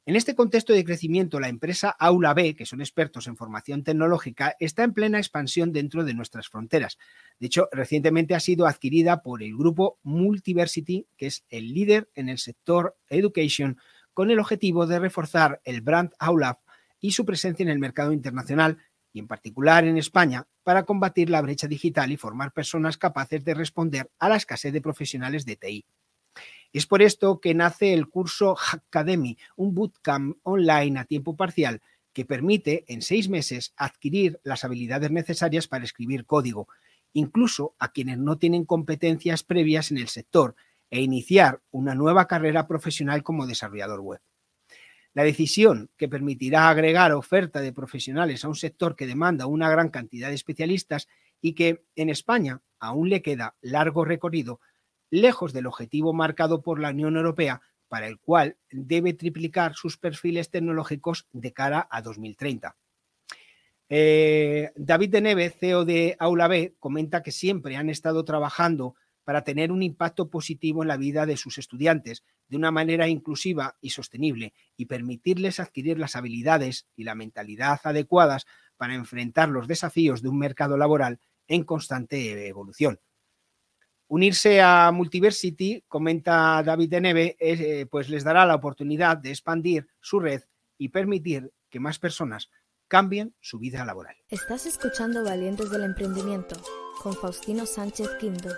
En 0.07 0.15
este 0.15 0.33
contexto 0.33 0.73
de 0.73 0.83
crecimiento, 0.83 1.39
la 1.39 1.47
empresa 1.47 1.91
Aula 1.91 2.33
B, 2.33 2.55
que 2.55 2.65
son 2.65 2.81
expertos 2.81 3.27
en 3.27 3.37
formación 3.37 3.83
tecnológica, 3.83 4.55
está 4.59 4.83
en 4.83 4.93
plena 4.93 5.19
expansión 5.19 5.71
dentro 5.71 6.03
de 6.03 6.15
nuestras 6.15 6.49
fronteras. 6.49 6.97
De 7.39 7.45
hecho, 7.45 7.69
recientemente 7.71 8.33
ha 8.33 8.39
sido 8.39 8.65
adquirida 8.65 9.21
por 9.21 9.43
el 9.43 9.55
grupo 9.55 9.99
Multiversity, 10.01 11.05
que 11.17 11.27
es 11.27 11.45
el 11.49 11.71
líder 11.75 12.09
en 12.15 12.29
el 12.29 12.39
sector 12.39 12.97
education, 13.09 13.77
con 14.15 14.31
el 14.31 14.39
objetivo 14.39 14.87
de 14.87 14.97
reforzar 14.97 15.61
el 15.65 15.81
brand 15.81 16.11
Aula 16.17 16.59
y 16.99 17.11
su 17.11 17.23
presencia 17.23 17.61
en 17.61 17.69
el 17.69 17.77
mercado 17.77 18.11
internacional 18.11 18.79
y 19.13 19.19
en 19.19 19.27
particular 19.27 19.85
en 19.85 19.97
España 19.97 20.47
para 20.63 20.83
combatir 20.83 21.29
la 21.29 21.41
brecha 21.41 21.67
digital 21.67 22.11
y 22.11 22.17
formar 22.17 22.53
personas 22.53 22.97
capaces 22.97 23.43
de 23.43 23.53
responder 23.53 24.09
a 24.17 24.29
la 24.29 24.37
escasez 24.37 24.73
de 24.73 24.81
profesionales 24.81 25.45
de 25.45 25.57
TI. 25.57 25.85
Es 26.73 26.86
por 26.86 27.01
esto 27.01 27.41
que 27.41 27.53
nace 27.53 27.93
el 27.93 28.07
curso 28.07 28.55
Academy, 28.71 29.38
un 29.57 29.75
bootcamp 29.75 30.38
online 30.43 30.99
a 30.99 31.05
tiempo 31.05 31.36
parcial 31.36 31.81
que 32.13 32.25
permite 32.25 32.86
en 32.88 33.01
seis 33.01 33.29
meses 33.29 33.73
adquirir 33.75 34.39
las 34.43 34.63
habilidades 34.63 35.12
necesarias 35.12 35.67
para 35.67 35.84
escribir 35.84 36.25
código, 36.25 36.67
incluso 37.13 37.75
a 37.79 37.91
quienes 37.91 38.17
no 38.17 38.38
tienen 38.38 38.65
competencias 38.65 39.43
previas 39.43 39.91
en 39.91 39.97
el 39.97 40.07
sector, 40.07 40.55
e 40.89 41.01
iniciar 41.01 41.62
una 41.71 41.95
nueva 41.95 42.27
carrera 42.27 42.67
profesional 42.67 43.23
como 43.23 43.47
desarrollador 43.47 44.01
web. 44.01 44.21
La 45.13 45.23
decisión 45.23 45.89
que 45.97 46.10
permitirá 46.10 46.69
agregar 46.69 47.13
oferta 47.13 47.62
de 47.62 47.73
profesionales 47.73 48.43
a 48.43 48.49
un 48.49 48.55
sector 48.55 48.95
que 48.95 49.07
demanda 49.07 49.45
una 49.45 49.69
gran 49.69 49.89
cantidad 49.89 50.29
de 50.29 50.36
especialistas 50.36 51.07
y 51.41 51.53
que 51.53 51.84
en 51.95 52.10
España 52.10 52.62
aún 52.79 53.10
le 53.10 53.21
queda 53.21 53.55
largo 53.62 54.05
recorrido 54.05 54.60
lejos 55.12 55.54
del 55.54 55.67
objetivo 55.67 56.13
marcado 56.13 56.63
por 56.63 56.80
la 56.80 56.89
Unión 56.89 57.15
Europea, 57.15 57.62
para 57.88 58.08
el 58.08 58.17
cual 58.17 58.58
debe 58.71 59.13
triplicar 59.13 59.76
sus 59.76 59.97
perfiles 59.97 60.50
tecnológicos 60.50 61.28
de 61.34 61.54
cara 61.54 61.88
a 61.91 62.02
2030. 62.02 62.76
Eh, 63.89 64.71
David 64.78 65.10
de 65.10 65.21
Neve, 65.21 65.50
CEO 65.50 65.84
de 65.84 66.15
Aula 66.17 66.47
B, 66.47 66.76
comenta 66.80 67.21
que 67.21 67.34
siempre 67.34 67.76
han 67.76 67.89
estado 67.89 68.24
trabajando 68.24 68.95
para 69.26 69.43
tener 69.43 69.71
un 69.71 69.84
impacto 69.84 70.30
positivo 70.30 70.82
en 70.82 70.88
la 70.88 70.95
vida 70.95 71.26
de 71.26 71.36
sus 71.36 71.58
estudiantes 71.58 72.24
de 72.47 72.58
una 72.58 72.71
manera 72.71 73.10
inclusiva 73.10 73.78
y 73.82 73.89
sostenible 73.89 74.54
y 74.78 74.86
permitirles 74.86 75.60
adquirir 75.60 76.00
las 76.00 76.15
habilidades 76.15 76.88
y 76.95 77.04
la 77.04 77.15
mentalidad 77.15 77.82
adecuadas 77.84 78.45
para 78.78 78.95
enfrentar 78.95 79.50
los 79.50 79.67
desafíos 79.67 80.21
de 80.21 80.30
un 80.30 80.39
mercado 80.39 80.78
laboral 80.78 81.19
en 81.47 81.65
constante 81.65 82.47
evolución. 82.47 83.00
Unirse 84.13 84.60
a 84.62 84.91
Multiversity, 84.91 85.86
comenta 85.88 86.62
David 86.63 86.89
de 86.89 87.00
Neve, 87.00 87.38
eh, 87.39 87.86
pues 87.89 88.10
les 88.10 88.26
dará 88.26 88.45
la 88.45 88.56
oportunidad 88.56 89.15
de 89.15 89.30
expandir 89.30 89.88
su 90.02 90.19
red 90.19 90.41
y 90.78 90.89
permitir 90.89 91.54
que 91.69 91.80
más 91.80 91.97
personas 91.97 92.50
cambien 92.89 93.34
su 93.39 93.58
vida 93.58 93.86
laboral. 93.86 94.17
Estás 94.28 94.65
escuchando 94.65 95.24
Valientes 95.24 95.71
del 95.71 95.84
Emprendimiento 95.84 96.58
con 97.02 97.13
Faustino 97.13 97.65
Sánchez 97.65 98.10
Quinto. 98.19 98.50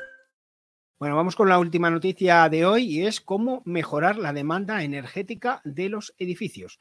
Bueno, 0.98 1.16
vamos 1.16 1.36
con 1.36 1.48
la 1.48 1.60
última 1.60 1.92
noticia 1.92 2.50
de 2.50 2.66
hoy 2.66 2.86
y 2.86 3.06
es 3.06 3.22
cómo 3.22 3.62
mejorar 3.63 4.18
la 4.18 4.34
demanda 4.34 4.84
energética 4.84 5.62
de 5.66 5.88
los 5.88 6.16
edificios. 6.18 6.80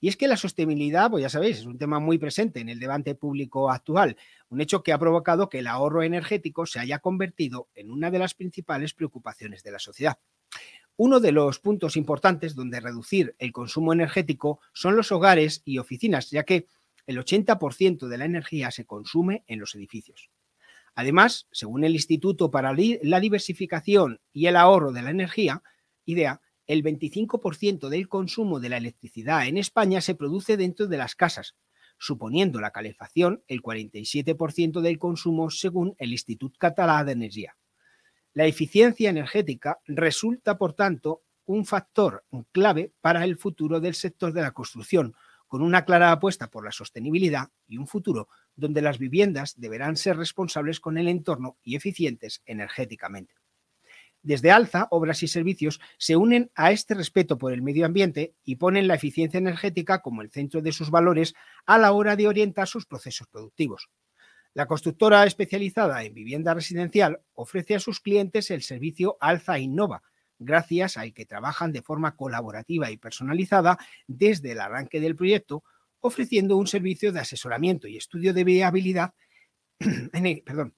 Y 0.00 0.08
es 0.08 0.16
que 0.16 0.28
la 0.28 0.36
sostenibilidad, 0.36 1.10
pues 1.10 1.22
ya 1.22 1.28
sabéis, 1.28 1.58
es 1.58 1.66
un 1.66 1.78
tema 1.78 1.98
muy 1.98 2.18
presente 2.18 2.60
en 2.60 2.68
el 2.68 2.78
debate 2.78 3.14
público 3.14 3.70
actual, 3.70 4.16
un 4.48 4.60
hecho 4.60 4.82
que 4.82 4.92
ha 4.92 4.98
provocado 4.98 5.48
que 5.48 5.60
el 5.60 5.66
ahorro 5.66 6.02
energético 6.02 6.66
se 6.66 6.78
haya 6.78 6.98
convertido 6.98 7.68
en 7.74 7.90
una 7.90 8.10
de 8.10 8.18
las 8.18 8.34
principales 8.34 8.92
preocupaciones 8.94 9.62
de 9.62 9.72
la 9.72 9.78
sociedad. 9.78 10.18
Uno 10.96 11.20
de 11.20 11.32
los 11.32 11.58
puntos 11.58 11.96
importantes 11.96 12.54
donde 12.54 12.80
reducir 12.80 13.34
el 13.38 13.52
consumo 13.52 13.92
energético 13.92 14.60
son 14.72 14.96
los 14.96 15.12
hogares 15.12 15.62
y 15.64 15.78
oficinas, 15.78 16.30
ya 16.30 16.44
que 16.44 16.66
el 17.06 17.18
80% 17.18 18.08
de 18.08 18.18
la 18.18 18.24
energía 18.24 18.70
se 18.70 18.86
consume 18.86 19.44
en 19.46 19.60
los 19.60 19.74
edificios. 19.74 20.30
Además, 20.94 21.46
según 21.52 21.84
el 21.84 21.92
Instituto 21.92 22.50
para 22.50 22.74
la 22.74 23.20
Diversificación 23.20 24.20
y 24.32 24.46
el 24.46 24.56
Ahorro 24.56 24.92
de 24.92 25.02
la 25.02 25.10
Energía, 25.10 25.62
IDEA, 26.06 26.40
el 26.66 26.82
25% 26.82 27.88
del 27.88 28.08
consumo 28.08 28.60
de 28.60 28.68
la 28.68 28.76
electricidad 28.76 29.46
en 29.46 29.58
España 29.58 30.00
se 30.00 30.14
produce 30.14 30.56
dentro 30.56 30.86
de 30.86 30.96
las 30.96 31.14
casas, 31.14 31.54
suponiendo 31.98 32.60
la 32.60 32.72
calefacción 32.72 33.42
el 33.46 33.62
47% 33.62 34.80
del 34.80 34.98
consumo 34.98 35.50
según 35.50 35.94
el 35.98 36.12
Instituto 36.12 36.56
Catalán 36.58 37.06
de 37.06 37.12
Energía. 37.12 37.56
La 38.34 38.46
eficiencia 38.46 39.08
energética 39.08 39.78
resulta, 39.86 40.58
por 40.58 40.74
tanto, 40.74 41.22
un 41.46 41.64
factor 41.64 42.24
clave 42.52 42.92
para 43.00 43.24
el 43.24 43.36
futuro 43.38 43.80
del 43.80 43.94
sector 43.94 44.32
de 44.32 44.42
la 44.42 44.50
construcción, 44.50 45.14
con 45.46 45.62
una 45.62 45.84
clara 45.84 46.10
apuesta 46.10 46.50
por 46.50 46.64
la 46.64 46.72
sostenibilidad 46.72 47.48
y 47.68 47.78
un 47.78 47.86
futuro 47.86 48.28
donde 48.56 48.82
las 48.82 48.98
viviendas 48.98 49.54
deberán 49.58 49.96
ser 49.96 50.16
responsables 50.16 50.80
con 50.80 50.98
el 50.98 51.08
entorno 51.08 51.56
y 51.62 51.76
eficientes 51.76 52.42
energéticamente. 52.46 53.34
Desde 54.26 54.50
Alza, 54.50 54.88
Obras 54.90 55.22
y 55.22 55.28
Servicios 55.28 55.80
se 55.98 56.16
unen 56.16 56.50
a 56.56 56.72
este 56.72 56.94
respeto 56.94 57.38
por 57.38 57.52
el 57.52 57.62
medio 57.62 57.86
ambiente 57.86 58.34
y 58.42 58.56
ponen 58.56 58.88
la 58.88 58.96
eficiencia 58.96 59.38
energética 59.38 60.02
como 60.02 60.20
el 60.20 60.32
centro 60.32 60.62
de 60.62 60.72
sus 60.72 60.90
valores 60.90 61.32
a 61.64 61.78
la 61.78 61.92
hora 61.92 62.16
de 62.16 62.26
orientar 62.26 62.66
sus 62.66 62.86
procesos 62.86 63.28
productivos. 63.28 63.88
La 64.52 64.66
constructora 64.66 65.24
especializada 65.26 66.02
en 66.02 66.12
vivienda 66.12 66.54
residencial 66.54 67.20
ofrece 67.34 67.76
a 67.76 67.78
sus 67.78 68.00
clientes 68.00 68.50
el 68.50 68.62
servicio 68.62 69.16
Alza 69.20 69.60
Innova, 69.60 70.02
gracias 70.40 70.96
al 70.96 71.14
que 71.14 71.24
trabajan 71.24 71.70
de 71.70 71.82
forma 71.82 72.16
colaborativa 72.16 72.90
y 72.90 72.96
personalizada 72.96 73.78
desde 74.08 74.50
el 74.50 74.60
arranque 74.60 74.98
del 74.98 75.14
proyecto, 75.14 75.62
ofreciendo 76.00 76.56
un 76.56 76.66
servicio 76.66 77.12
de 77.12 77.20
asesoramiento 77.20 77.86
y 77.86 77.96
estudio 77.96 78.34
de 78.34 78.42
viabilidad 78.42 79.14
perdón, 80.44 80.74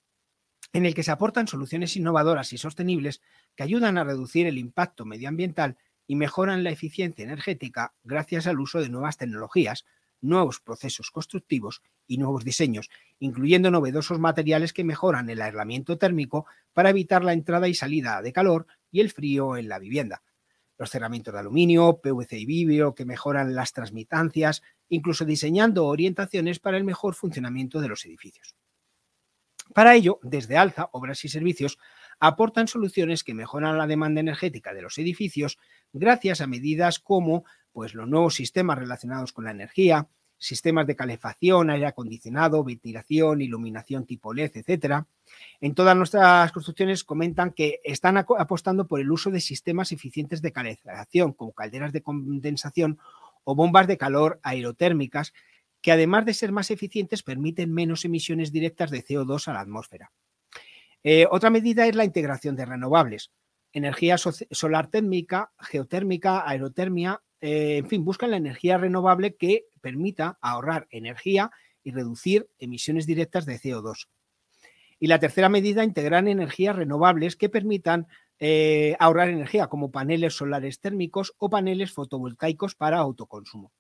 en 0.73 0.87
el 0.87 0.95
que 0.95 1.03
se 1.03 1.11
aportan 1.11 1.49
soluciones 1.49 1.97
innovadoras 1.97 2.53
y 2.53 2.59
sostenibles 2.59 3.21
que 3.57 3.63
ayudan 3.63 3.99
a 3.99 4.05
reducir 4.05 4.47
el 4.47 4.59
impacto 4.59 5.05
medioambiental 5.05 5.77
y 6.07 6.17
mejoran 6.17 6.65
la 6.65 6.71
eficiencia 6.71 7.25
energética 7.25 7.95
gracias 8.03 8.47
al 8.47 8.61
uso 8.61 8.81
de 8.81 8.89
nuevas 8.89 9.17
tecnologías, 9.17 9.85
nuevos 10.21 10.61
procesos 10.61 11.11
constructivos 11.11 11.83
y 12.07 12.19
nuevos 12.19 12.45
diseños, 12.45 12.91
incluyendo 13.19 13.71
novedosos 13.71 14.19
materiales 14.19 14.73
que 14.73 14.85
mejoran 14.85 15.31
el 15.31 15.41
aislamiento 15.41 15.99
térmico 15.99 16.47
para 16.73 16.91
evitar 16.91 17.25
la 17.25 17.33
entrada 17.33 17.69
y 17.69 17.75
salida 17.75 18.23
de 18.23 18.33
calor 18.33 18.67
y 18.91 19.01
el 19.01 19.11
frío 19.11 19.57
en 19.57 19.69
la 19.69 19.79
vivienda. 19.79 20.23
Los 20.79 20.91
cerramientos 20.91 21.35
de 21.35 21.41
aluminio, 21.41 22.01
PVC 22.01 22.39
y 22.39 22.47
vidrio 22.47 22.95
que 22.95 23.05
mejoran 23.05 23.55
las 23.55 23.73
transmitancias, 23.73 24.63
incluso 24.89 25.25
diseñando 25.25 25.87
orientaciones 25.87 26.61
para 26.61 26.77
el 26.77 26.85
mejor 26.85 27.15
funcionamiento 27.15 27.81
de 27.81 27.89
los 27.89 28.05
edificios. 28.07 28.55
Para 29.79 29.95
ello, 29.95 30.19
desde 30.25 30.57
Alza, 30.57 30.89
Obras 30.91 31.25
y 31.25 31.29
Servicios 31.29 31.79
aportan 32.19 32.67
soluciones 32.67 33.23
que 33.23 33.33
mejoran 33.33 33.79
la 33.79 33.87
demanda 33.87 34.21
energética 34.21 34.75
de 34.75 34.83
los 34.83 34.99
edificios 34.99 35.57
gracias 35.93 36.41
a 36.41 36.49
medidas 36.49 36.99
como 36.99 37.45
pues, 37.71 37.95
los 37.95 38.09
nuevos 38.09 38.35
sistemas 38.35 38.77
relacionados 38.77 39.33
con 39.33 39.45
la 39.45 39.53
energía, 39.53 40.09
sistemas 40.37 40.85
de 40.89 40.97
calefacción, 40.97 41.71
aire 41.71 41.87
acondicionado, 41.87 42.65
ventilación, 42.65 43.41
iluminación 43.41 44.05
tipo 44.05 44.35
LED, 44.35 44.51
etcétera. 44.55 45.07
En 45.61 45.77
todas 45.77 45.97
nuestras 45.97 46.51
construcciones 46.51 47.05
comentan 47.05 47.53
que 47.53 47.79
están 47.85 48.17
apostando 48.17 48.89
por 48.89 48.99
el 48.99 49.13
uso 49.13 49.31
de 49.31 49.41
sistemas 49.41 49.93
eficientes 49.93 50.43
de 50.43 50.51
calefacción, 50.51 51.35
como 51.35 51.53
calderas 51.53 51.93
de 51.93 52.03
condensación 52.03 52.99
o 53.45 53.55
bombas 53.55 53.87
de 53.87 53.97
calor 53.97 54.41
aerotérmicas 54.43 55.33
que 55.81 55.93
además 55.93 56.25
de 56.27 56.35
ser 56.35 56.53
más 56.53 56.71
eficientes 56.71 57.23
permiten 57.23 57.73
menos 57.73 58.05
emisiones 58.05 58.53
directas 58.53 58.91
de 58.91 59.05
CO2 59.05 59.49
a 59.49 59.53
la 59.53 59.61
atmósfera. 59.61 60.13
Eh, 61.03 61.27
otra 61.31 61.51
medida 61.51 61.87
es 61.87 61.95
la 61.95 62.05
integración 62.05 62.57
de 62.57 62.67
renovables, 62.67 63.31
energía 63.73 64.17
solar 64.19 64.89
térmica, 64.89 65.53
geotérmica, 65.59 66.49
aerotermia, 66.49 67.23
eh, 67.41 67.79
en 67.79 67.89
fin, 67.89 68.05
buscan 68.05 68.31
la 68.31 68.37
energía 68.37 68.79
renovable 68.79 69.37
que 69.37 69.67
permita 69.81 70.39
ahorrar 70.41 70.89
energía 70.91 71.51
y 71.85 71.93
reducir 71.93 72.49
emisiones 72.59 73.07
directas 73.07 73.47
de 73.47 73.59
CO2. 73.59 74.09
Y 74.99 75.07
la 75.07 75.21
tercera 75.21 75.49
medida, 75.49 75.85
integrar 75.85 76.27
energías 76.27 76.75
renovables 76.75 77.37
que 77.37 77.49
permitan 77.49 78.09
eh, 78.41 78.97
ahorrar 78.99 79.29
energía, 79.29 79.69
como 79.69 79.91
paneles 79.91 80.35
solares 80.35 80.81
térmicos 80.81 81.35
o 81.39 81.49
paneles 81.49 81.93
fotovoltaicos 81.93 82.75
para 82.75 82.99
autoconsumo. 82.99 83.73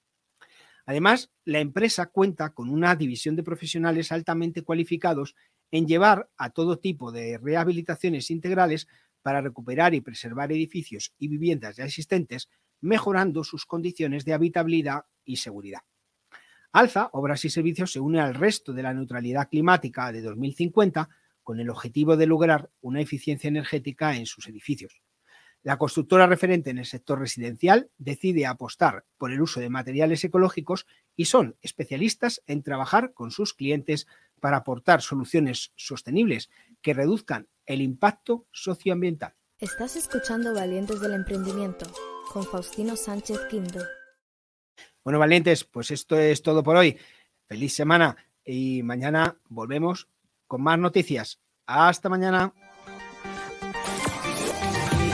Además, 0.89 1.31
la 1.45 1.61
empresa 1.61 2.07
cuenta 2.07 2.55
con 2.55 2.71
una 2.71 2.97
división 2.97 3.37
de 3.37 3.43
profesionales 3.43 4.11
altamente 4.11 4.63
cualificados 4.63 5.37
en 5.71 5.87
llevar 5.87 6.31
a 6.39 6.49
todo 6.49 6.79
tipo 6.79 7.13
de 7.13 7.37
rehabilitaciones 7.37 8.31
integrales 8.31 8.89
para 9.21 9.43
recuperar 9.43 9.93
y 9.93 10.01
preservar 10.01 10.51
edificios 10.51 11.13
y 11.19 11.29
viviendas 11.29 11.77
ya 11.77 11.85
existentes, 11.85 12.49
mejorando 12.81 13.45
sus 13.45 13.67
condiciones 13.67 14.25
de 14.25 14.33
habitabilidad 14.33 15.05
y 15.27 15.37
seguridad. 15.37 15.81
Alza, 16.73 17.11
Obras 17.13 17.45
y 17.45 17.51
Servicios 17.51 17.93
se 17.93 18.01
une 18.01 18.19
al 18.19 18.33
resto 18.33 18.73
de 18.73 18.83
la 18.83 18.95
neutralidad 18.95 19.51
climática 19.51 20.11
de 20.11 20.23
2050 20.23 21.07
con 21.43 21.61
el 21.61 21.69
objetivo 21.69 22.17
de 22.17 22.27
lograr 22.27 22.71
una 22.81 23.03
eficiencia 23.03 23.49
energética 23.49 24.17
en 24.17 24.25
sus 24.25 24.49
edificios. 24.49 25.03
La 25.63 25.77
constructora 25.77 26.27
referente 26.27 26.71
en 26.71 26.79
el 26.79 26.87
sector 26.87 27.19
residencial 27.19 27.91
decide 27.99 28.47
apostar 28.47 29.05
por 29.17 29.33
el 29.33 29.41
uso 29.41 29.61
de 29.61 29.71
materiales 29.71 30.23
ecológicos 30.25 30.87
y 31.17 31.25
son 31.25 31.57
especialistas 31.63 32.43
en 32.47 32.63
trabajar 32.63 33.13
con 33.13 33.31
sus 33.31 33.55
clientes 33.55 34.07
para 34.41 34.59
aportar 34.59 35.03
soluciones 35.03 35.73
sostenibles 35.77 36.49
que 36.81 36.95
reduzcan 36.95 37.49
el 37.67 37.83
impacto 37.83 38.47
socioambiental. 38.53 39.35
Estás 39.59 39.97
escuchando 39.97 40.55
Valientes 40.55 41.01
del 41.01 41.15
Emprendimiento 41.15 41.91
con 42.33 42.45
Faustino 42.45 42.95
Sánchez 42.95 43.41
Quinto. 43.51 43.81
Bueno, 45.03 45.19
valientes, 45.19 45.65
pues 45.65 45.91
esto 45.91 46.17
es 46.19 46.43
todo 46.43 46.63
por 46.63 46.77
hoy. 46.77 46.97
Feliz 47.47 47.75
semana 47.75 48.17
y 48.45 48.83
mañana 48.85 49.37
volvemos 49.49 50.09
con 50.47 50.63
más 50.63 50.79
noticias. 50.79 51.41
Hasta 51.67 52.09
mañana. 52.09 52.53